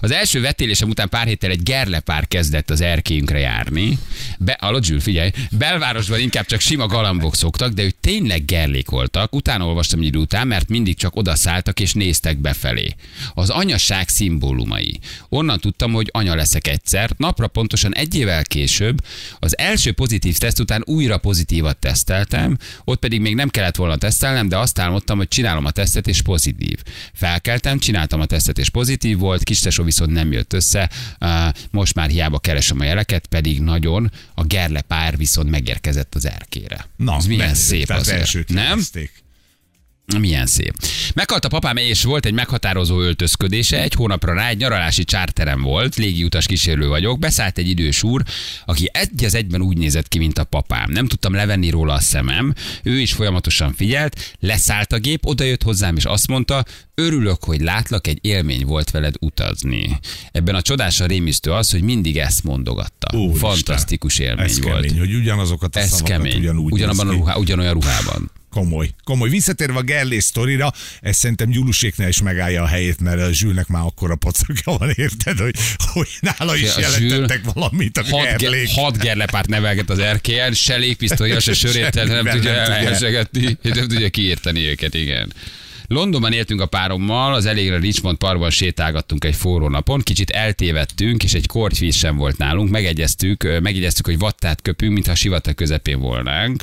[0.00, 3.98] az első vetélésem után pár héttel egy gerlepár kezdett az erkélyünkre járni.
[4.38, 9.34] Be, Zsül, figyelj, belvárosban inkább csak sima galambok szoktak, de ők tényleg gerlék voltak.
[9.34, 12.94] Utána olvastam egy idő után, mert mindig csak odaszálltak és néztek befelé.
[13.34, 15.00] Az anyaság szimbólumai.
[15.28, 17.10] Onnan tudtam, hogy anya leszek egyszer.
[17.16, 19.04] Napra pontosan egy évvel később
[19.38, 24.48] az első pozitív teszt után újra pozitívat teszteltem, ott pedig még nem kellett volna tesztelnem,
[24.48, 26.78] de azt álmodtam, hogy csinálom a tesztet és pozitív.
[27.12, 30.90] Felkeltem, csináltam a tesztet és pozitív volt, kistesó viszont nem jött össze,
[31.70, 36.86] most már hiába keresem a jeleket, pedig nagyon a gerlepár viszont megérkezett az erkére.
[36.96, 37.54] Na, Ez milyen menő.
[37.58, 38.18] szép azért.
[38.18, 38.80] elsőt Nem?
[40.18, 40.74] Milyen szép.
[41.14, 43.82] Meghalt a papám, és volt egy meghatározó öltözködése.
[43.82, 47.18] Egy hónapra rá egy nyaralási csárterem volt, légiutas kísérő vagyok.
[47.18, 48.22] Beszállt egy idős úr,
[48.64, 50.90] aki egy az egyben úgy nézett ki, mint a papám.
[50.90, 52.54] Nem tudtam levenni róla a szemem.
[52.82, 58.06] Ő is folyamatosan figyelt, leszállt a gép, odajött hozzám, és azt mondta, örülök, hogy látlak,
[58.06, 59.98] egy élmény volt veled utazni.
[60.32, 63.16] Ebben a csodásan rémisztő az, hogy mindig ezt mondogatta.
[63.16, 63.38] Úristen.
[63.50, 64.80] Fantasztikus élmény Ez volt.
[64.86, 66.38] kemény, hogy ugyanazokat a Ez kemény.
[66.38, 68.30] ugyanúgy Ugyanabban a ruhá, ugyanolyan ruhában.
[68.52, 69.28] Komoly, komoly.
[69.28, 73.82] Visszatérve a Gerlés sztorira, ez szerintem Gyuluséknál is megállja a helyét, mert a Zsülnek már
[73.82, 75.54] akkora pocakja van, érted, hogy,
[75.92, 78.66] hogy nála is A jelentettek valamit a hat, Gerlék.
[78.66, 82.50] ge, hat gerlepárt nevelget az erkélyen, se légpisztolya, se sörét, nem nem tudja.
[82.50, 85.32] elhelyesegetni, nem tudja kiírtani őket, igen.
[85.86, 91.32] Londonban éltünk a párommal, az elégre Richmond parkban sétálgattunk egy forró napon, kicsit eltévedtünk, és
[91.32, 96.62] egy kortyvíz sem volt nálunk, megegyeztük, megegyeztük, hogy vattát köpünk, mintha sivatag közepén volnánk.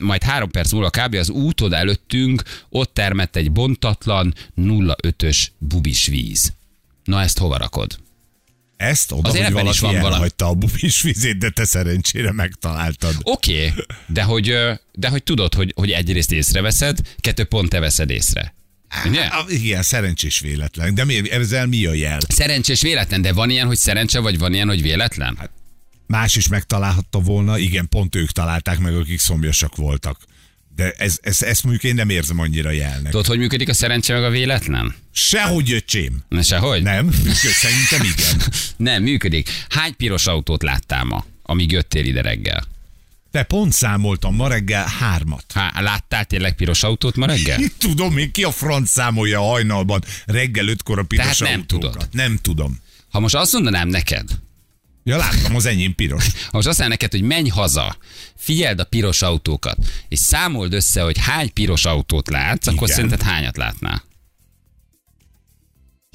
[0.00, 1.14] Majd három perc múlva kb.
[1.14, 6.52] az útod előttünk ott termett egy bontatlan 0,5-ös bubis víz.
[7.04, 7.98] Na ezt hova rakod?
[8.76, 10.14] Ezt oda, Azért hogy ebben is valaki van valami.
[10.14, 13.14] elhagyta a bubis vizét, de te szerencsére megtaláltad.
[13.22, 14.54] Oké, okay, de hogy,
[14.92, 18.54] de hogy tudod, hogy, hogy egyrészt észreveszed, kettő pont te veszed észre.
[19.06, 19.28] Ugye?
[19.48, 20.94] Igen, szerencsés véletlen.
[20.94, 22.18] De mi, ezzel mi a jel?
[22.28, 25.36] Szerencsés véletlen, de van ilyen, hogy szerencse, vagy van ilyen, hogy véletlen?
[25.38, 25.50] Hát,
[26.10, 30.20] Más is megtalálhatta volna, igen, pont ők találták meg, akik szomjasak voltak.
[30.76, 33.10] De ez, ez, ezt mondjuk én nem érzem annyira jelnek.
[33.10, 34.94] tudod, hogy működik a szerencse meg a véletlen?
[35.12, 36.18] Sehogy öcsém.
[36.28, 36.82] Na sehogy?
[36.82, 37.04] Nem?
[37.06, 38.52] Működ, Szerintem igen.
[38.76, 39.50] Nem, működik.
[39.68, 42.64] Hány piros autót láttál ma, amíg jöttél ide reggel?
[43.30, 45.44] Te pont számoltam ma reggel hármat.
[45.54, 47.60] Há, láttál tényleg piros autót ma reggel?
[47.78, 51.92] Tudom én, ki a franc számolja a hajnalban reggel ötkor a piros Tehát nem autókat?
[51.92, 52.08] tudod.
[52.12, 52.78] Nem tudom.
[53.10, 54.28] Ha most azt mondanám neked,
[55.10, 56.24] Ja, láttam, az enyém piros.
[56.24, 57.96] most azt mondanám neked, hogy menj haza,
[58.36, 59.76] figyeld a piros autókat,
[60.08, 62.94] és számold össze, hogy hány piros autót látsz, akkor Igen.
[62.94, 64.04] szerinted hányat látnál?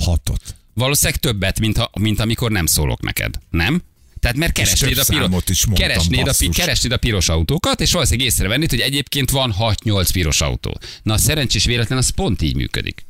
[0.04, 0.56] Hatot.
[0.74, 3.40] Valószínűleg többet, mint, ha, mint amikor nem szólok neked.
[3.50, 3.82] Nem?
[4.20, 7.92] Tehát mert keresnéd a, piro- számot is mondtam, keresnéd, a, keresnéd a piros autókat, és
[7.92, 10.80] valószínűleg észrevennéd, hogy egyébként van 6-8 piros autó.
[11.04, 13.05] Na szerencsés véletlen az pont így működik.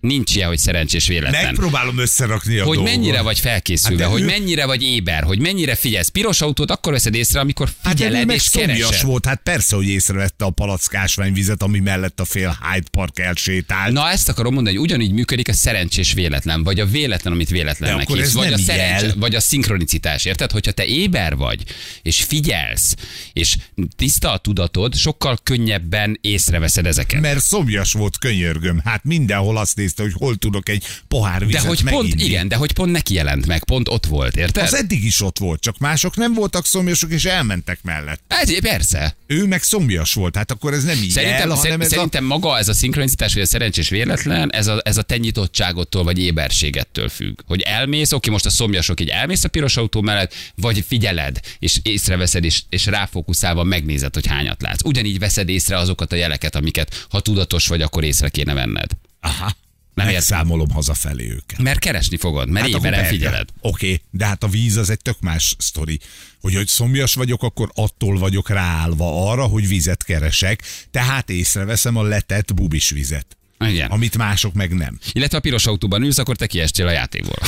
[0.00, 1.44] Nincs ilyen, hogy szerencsés véletlen.
[1.44, 2.94] Megpróbálom összerakni a hogy dolgot.
[2.94, 6.08] mennyire vagy felkészülve, Hát hogy ő- mennyire vagy éber, hogy mennyire figyelsz.
[6.08, 9.02] Piros autót akkor veszed észre, amikor Hát figyeled meg és keresed.
[9.02, 13.92] volt, hát persze, hogy észrevette a palackásványvizet, ami mellett a fél Hyde Park elsétált.
[13.92, 18.08] Na ezt akarom mondani, hogy ugyanígy működik a szerencsés véletlen, vagy a véletlen, amit véletlennek
[18.08, 19.12] hívsz, vagy a jel.
[19.16, 20.50] vagy a szinkronicitás, érted?
[20.50, 21.62] Hogyha te éber vagy,
[22.02, 22.94] és figyelsz,
[23.32, 23.56] és
[23.96, 27.20] tiszta a tudatod, sokkal könnyebben észreveszed ezeket.
[27.20, 28.80] Mert szomjas volt, könyörgöm.
[28.84, 32.24] Hát mindenhol azt nézte, hogy hol tudok egy pohár de vizet hogy pont, meginni.
[32.24, 34.64] igen, de hogy pont neki jelent meg, pont ott volt, érted?
[34.64, 38.22] Az eddig is ott volt, csak mások nem voltak szomjasok, és elmentek mellett.
[38.26, 39.16] Ez, persze.
[39.26, 42.58] Ő meg szomjas volt, hát akkor ez nem így Szerintem, jel, hanem ez szerintem maga
[42.58, 47.08] ez a szinkronicitás, vagy a szerencsés véletlen, ez a, ez a te nyitottságottól, vagy éberségettől
[47.08, 47.40] függ.
[47.46, 51.78] Hogy elmész, oké, most a szomjasok így elmész a piros autó mellett, vagy figyeled, és
[51.82, 54.84] észreveszed, és, és ráfókuszálva megnézed, hogy hányat látsz.
[54.84, 58.90] Ugyanígy veszed észre azokat a jeleket, amiket, ha tudatos vagy, akkor észre kéne venned.
[59.20, 59.28] a...
[59.28, 59.56] Aha.
[59.98, 60.36] Nem Nem értem.
[60.36, 61.58] Megszámolom hazafelé őket.
[61.58, 63.04] Mert keresni fogod, mert hát persze.
[63.04, 63.48] figyeled.
[63.60, 66.00] Oké, okay, de hát a víz az egy tök más sztori.
[66.40, 72.02] Hogy, hogy szomjas vagyok, akkor attól vagyok ráállva arra, hogy vizet keresek, tehát észreveszem a
[72.02, 73.37] letett bubis vizet.
[73.66, 73.90] Igen.
[73.90, 74.98] Amit mások meg nem.
[75.12, 77.38] Illetve ha piros autóban ülsz, akkor te kiestél a játékból.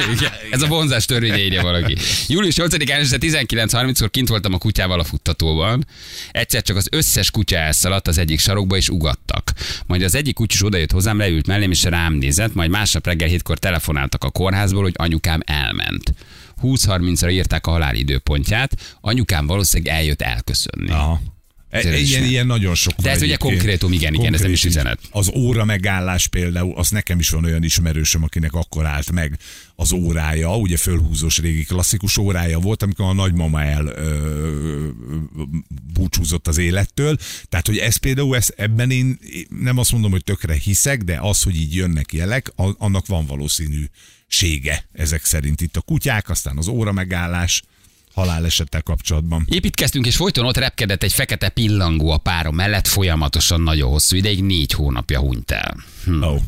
[0.50, 1.96] Ez a vonzás törvénye írja valaki.
[2.28, 5.86] Július 8-án este 19.30-kor kint voltam a kutyával a futtatóban.
[6.30, 9.52] Egyszer csak az összes kutya elszaladt az egyik sarokba, és ugattak.
[9.86, 13.58] Majd az egyik kutyus odajött hozzám, leült mellém, és rám nézett, majd másnap reggel hétkor
[13.58, 16.14] telefonáltak a kórházból, hogy anyukám elment.
[16.62, 20.90] 20-30-ra írták a halál időpontját, anyukám valószínűleg eljött elköszönni.
[20.90, 21.20] Aha.
[21.84, 24.98] Ilyen, ilyen nagyon sok De ez ugye konkrétum, igen, igen, ez nem is Konkrét, üzenet.
[25.10, 29.38] Az óra megállás például, az nekem is van olyan ismerősöm, akinek akkor állt meg
[29.74, 34.88] az órája, ugye fölhúzós régi klasszikus órája volt, amikor a nagymama el ö,
[35.92, 37.16] búcsúzott az élettől.
[37.48, 41.42] Tehát, hogy ez például, ez, ebben én nem azt mondom, hogy tökre hiszek, de az,
[41.42, 46.92] hogy így jönnek jelek, annak van valószínűsége ezek szerint itt a kutyák, aztán az óra
[46.92, 47.62] megállás
[48.16, 49.46] halálesettel kapcsolatban.
[49.50, 54.42] Építkeztünk, és folyton ott repkedett egy fekete pillangó a párom mellett, folyamatosan nagyon hosszú ideig,
[54.42, 55.76] négy hónapja hunyt el.
[56.04, 56.22] Hm.
[56.22, 56.40] Oh.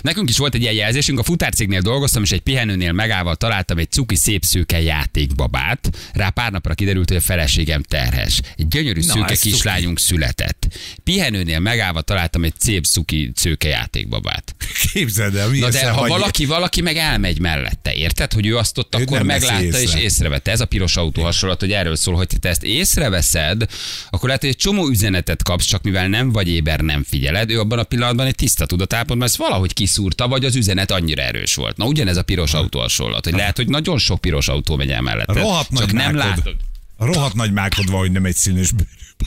[0.00, 3.90] Nekünk is volt egy ilyen jelzésünk, a futárcégnél dolgoztam, és egy pihenőnél megálval találtam egy
[3.90, 5.90] cuki szép szőke játékbabát.
[6.12, 8.40] Rá pár napra kiderült, hogy a feleségem terhes.
[8.56, 9.50] Egy gyönyörű Na, szőke ez cuki.
[9.50, 10.66] kislányunk született.
[11.04, 14.54] Pihenőnél megálva találtam egy szép cuki szőke játékbabát.
[14.92, 18.32] Képzeld el, mi Na de ha valaki, valaki meg elmegy mellette, érted?
[18.32, 20.00] Hogy ő azt ott Ő akkor meglátta és észre.
[20.00, 20.50] észrevette.
[20.50, 23.66] Ez a piros autó hasonlat, hogy erről szól, hogy te ezt észreveszed,
[24.10, 27.50] akkor lehet, hogy egy csomó üzenetet kapsz, csak mivel nem vagy éber, nem figyeled.
[27.50, 31.54] Ő abban a pillanatban egy tiszta tudatállapotban ezt valahogy kiszúrta, vagy az üzenet annyira erős
[31.54, 31.76] volt.
[31.76, 35.00] Na ugyanez a piros autó hasonlat, hogy lehet, hogy nagyon sok piros autó megy el
[35.00, 35.32] mellette.
[35.32, 36.36] Rohadt csak nem mákod.
[36.36, 36.56] látod.
[36.98, 38.70] Rohadt nagy mákod van, hogy nem egy színes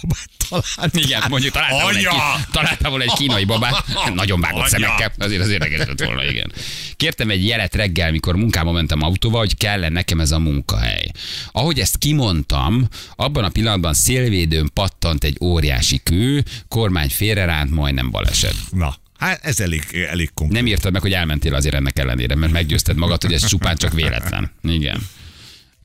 [0.02, 0.96] babát talált.
[0.96, 2.08] Igen, mondjuk találtam volna, egy,
[2.52, 6.52] találtam volna egy kínai babát, nagyon vágott szemekkel, azért az érdekes lett volna, igen.
[6.96, 11.12] Kértem egy jelet reggel, mikor munkába mentem autóval, hogy kellene nekem ez a munkahely.
[11.52, 18.56] Ahogy ezt kimondtam, abban a pillanatban szélvédőn pattant egy óriási kő, kormány félreránt, majdnem baleset.
[18.72, 20.58] Na, hát ez elég, elég konkrét.
[20.58, 23.94] Nem írtad meg, hogy elmentél azért ennek ellenére, mert meggyőzted magad, hogy ez csupán csak
[23.94, 24.52] véletlen.
[24.64, 25.02] Igen.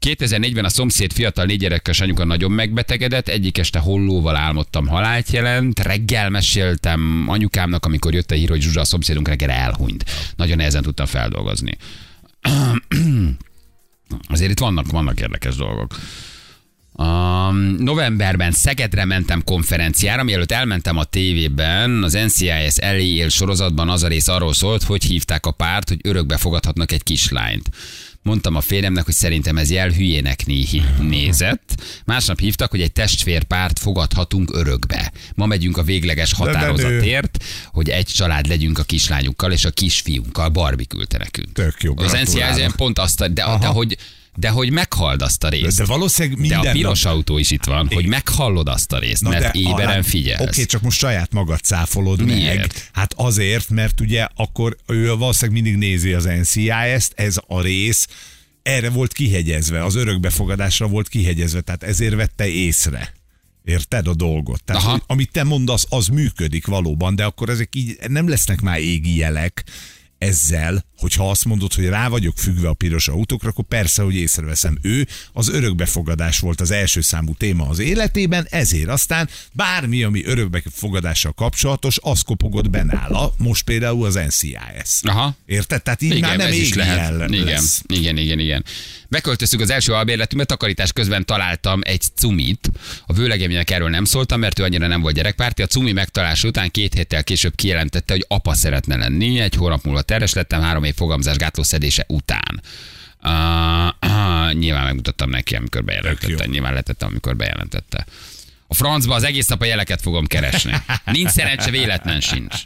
[0.00, 5.80] 2004-ben a szomszéd fiatal négy gyerekes anyuka nagyon megbetegedett, egyik este hollóval álmodtam halált jelent,
[5.80, 10.04] reggel meséltem anyukámnak, amikor jött a hír, hogy Zsuzsa a szomszédunk reggel elhunyt.
[10.36, 11.76] Nagyon nehezen tudtam feldolgozni.
[14.28, 15.94] Azért itt vannak, vannak érdekes dolgok.
[16.98, 24.08] Um, novemberben Szegedre mentem konferenciára, mielőtt elmentem a tévében, az NCIS elé sorozatban az a
[24.08, 27.70] rész arról szólt, hogy hívták a párt, hogy örökbe fogadhatnak egy kislányt.
[28.22, 31.82] Mondtam a férjemnek, hogy szerintem ez jel hülyének né- nézett.
[32.04, 35.12] Másnap hívtak, hogy egy testvérpárt fogadhatunk örökbe.
[35.34, 40.48] Ma megyünk a végleges határozatért, hogy egy család legyünk a kislányukkal és a kisfiunkkal.
[40.48, 41.52] Barbie küldte nekünk.
[41.52, 42.12] Tök jó, Az.
[42.12, 43.28] NCIS pont azt, de,
[43.60, 43.96] de, hogy,
[44.36, 45.76] de hogy meghald azt a részt.
[45.76, 47.12] De valószínűleg De minden a piros nap...
[47.12, 50.40] autó is itt van, hogy meghallod azt a részt, mert éberen hát, figyelsz.
[50.40, 52.56] Oké, csak most saját magad cáfolod Miért?
[52.56, 52.72] meg.
[52.92, 58.08] Hát azért, mert ugye akkor ő valószínűleg mindig nézi az NCIS-t, ez a rész
[58.66, 63.12] erre volt kihegyezve, az örökbefogadásra volt kihegyezve, tehát ezért vette észre.
[63.64, 64.64] Érted a dolgot?
[64.64, 65.02] Tehát, Aha.
[65.06, 69.64] amit te mondasz, az működik valóban, de akkor ezek így nem lesznek már égi jelek
[70.18, 74.78] ezzel, hogyha azt mondod, hogy rá vagyok függve a piros autókra, akkor persze, hogy észreveszem.
[74.82, 81.32] Ő az örökbefogadás volt az első számú téma az életében, ezért aztán bármi, ami örökbefogadással
[81.32, 85.00] kapcsolatos, az kopogott be nála, most például az NCIS.
[85.02, 85.36] Aha.
[85.46, 85.82] Érted?
[85.82, 87.82] Tehát így már nem is égi jel Igen, lesz.
[87.86, 88.64] igen, igen, igen.
[89.08, 92.70] Beköltöztük az első albérletünkbe, takarítás közben találtam egy cumit.
[93.06, 95.62] A vőlegemények erről nem szóltam, mert ő annyira nem volt gyerekpárti.
[95.62, 99.40] A cumi megtalálása után két héttel később kijelentette, hogy apa szeretne lenni.
[99.40, 102.62] Egy hónap múlva terhes lettem, három év fogamzásgátló szedése után.
[103.22, 106.46] Uh, uh, nyilván megmutattam neki, amikor bejelentette.
[106.46, 108.06] Nyilván letettem, amikor bejelentette.
[108.66, 110.72] A francba az egész nap a jeleket fogom keresni.
[111.04, 112.62] Nincs szerencse, véletlen sincs.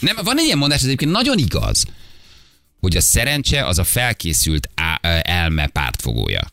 [0.00, 1.84] Nem, van egy ilyen mondás, ez egyébként nagyon igaz,
[2.80, 6.46] hogy a szerencse az a felkészült á- elme pártfogója.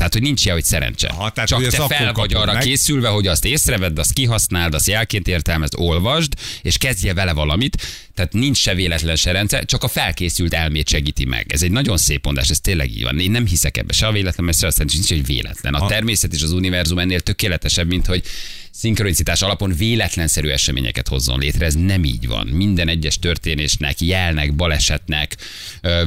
[0.00, 1.08] Tehát, hogy nincs ilyen, hogy szerencse.
[1.08, 2.62] Aha, tehát, Csak te fel vagy arra meg.
[2.62, 6.32] készülve, hogy azt észrevedd, azt kihasználd, azt jelként értelmezd, olvasd,
[6.62, 7.82] és kezdje vele valamit.
[8.14, 11.52] Tehát nincs se véletlen se rendszer, csak a felkészült elmét segíti meg.
[11.52, 13.18] Ez egy nagyon szép mondás, ez tényleg így van.
[13.18, 15.74] Én nem hiszek ebbe se a véletlen, mert se azt nincs, hogy véletlen.
[15.74, 18.22] A természet és az univerzum ennél tökéletesebb, mint hogy
[18.70, 21.64] szinkronicitás alapon véletlenszerű eseményeket hozzon létre.
[21.66, 22.46] Ez nem így van.
[22.46, 25.36] Minden egyes történésnek, jelnek, balesetnek,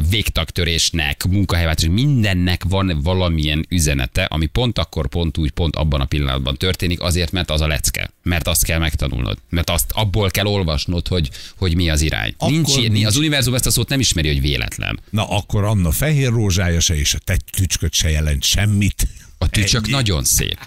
[0.10, 6.58] végtagtörésnek, munkahelyváltásnak, mindennek van valamilyen üzenete, ami pont akkor, pont úgy, pont abban a pillanatban
[6.58, 8.12] történik, azért, mert az a lecke.
[8.24, 9.38] Mert azt kell megtanulnod.
[9.50, 12.34] Mert azt abból kell olvasnod, hogy, hogy mi az irány.
[12.38, 12.90] Akkor nincs, nincs.
[12.90, 13.06] nincs.
[13.06, 15.00] Az univerzum ezt a szót nem ismeri, hogy véletlen.
[15.10, 19.08] Na akkor Anna fehér rózsája se, és a te tücsköt se jelent semmit.
[19.38, 19.92] A tücsök Ennyi.
[19.92, 20.60] nagyon szép.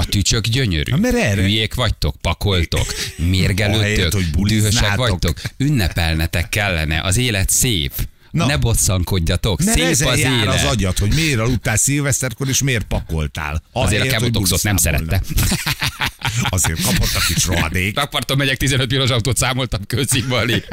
[0.00, 0.90] A tücsök gyönyörű.
[0.90, 2.86] Na, mert erre- Hülyék vagytok, pakoltok,
[3.16, 7.92] mérgelődtök, dühösek vagytok, ünnepelnetek kellene, az élet szép.
[8.30, 8.46] Na.
[8.46, 10.54] ne bosszankodjatok, Mert szép az jár élet.
[10.54, 13.52] az agyat, hogy miért aludtál szilveszterkor, és miért pakoltál.
[13.52, 15.22] Azért a Ahelyett, hogy kemotoxot nem szerette.
[16.48, 17.96] Azért kapott a kis rohadék.
[17.96, 20.64] Rakparton megyek, 15 piros autót számoltam kőszínvali.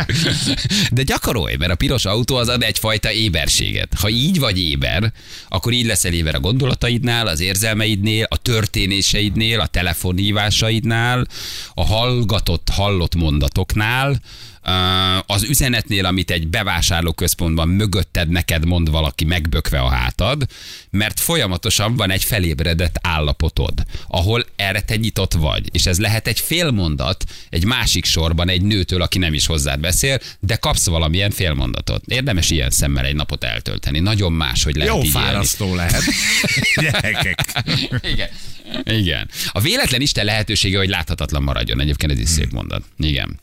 [0.92, 3.94] De gyakorolj, mert a piros autó az ad egyfajta éberséget.
[4.00, 5.14] Ha így vagy éber,
[5.48, 11.28] akkor így leszel éber a gondolataidnál, az érzelmeidnél, a történéseidnél, a telefonhívásaidnál,
[11.74, 14.22] a hallgatott, hallott mondatoknál,
[15.26, 20.46] az üzenetnél, amit egy bevásárlóközpontban mögötted neked mond valaki megbökve a hátad,
[20.90, 23.74] mert folyamatosan van egy felébredett állapotod,
[24.08, 25.70] ahol erre te nyitott vagy.
[25.72, 30.20] És ez lehet egy félmondat egy másik sorban egy nőtől, aki nem is hozzád beszél,
[30.40, 32.04] de kapsz valamilyen félmondatot.
[32.06, 34.00] Érdemes ilyen szemmel egy napot eltölteni.
[34.00, 35.20] Nagyon más, hogy lehet Jó így élni.
[35.26, 36.02] fárasztó lehet.
[36.82, 37.64] Gyerekek.
[38.02, 38.30] Igen.
[38.84, 39.30] Igen.
[39.52, 41.82] A véletlen Isten lehetősége, hogy láthatatlan maradjon.
[41.82, 42.84] Egyébként ez is szép mondat.
[43.00, 43.40] Igen.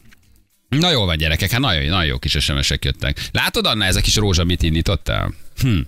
[0.78, 3.20] Na jó van gyerekek, hát nagyon, nagyon jó kis SMS-ek jöttek.
[3.32, 5.34] Látod Anna, ez a kis rózsa mit indítottál?
[5.60, 5.78] Hm.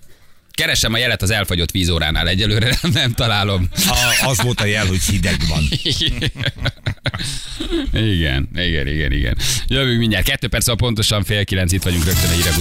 [0.51, 3.69] Keresem a jelet az elfagyott vízóránál, egyelőre nem, nem találom.
[3.75, 5.63] A, az volt a jel, hogy hideg van.
[7.93, 9.37] igen, igen, igen, igen.
[9.67, 10.25] Jövünk mindjárt.
[10.25, 12.53] Kettő perc, pontosan fél kilenc, itt vagyunk rögtön a hírek.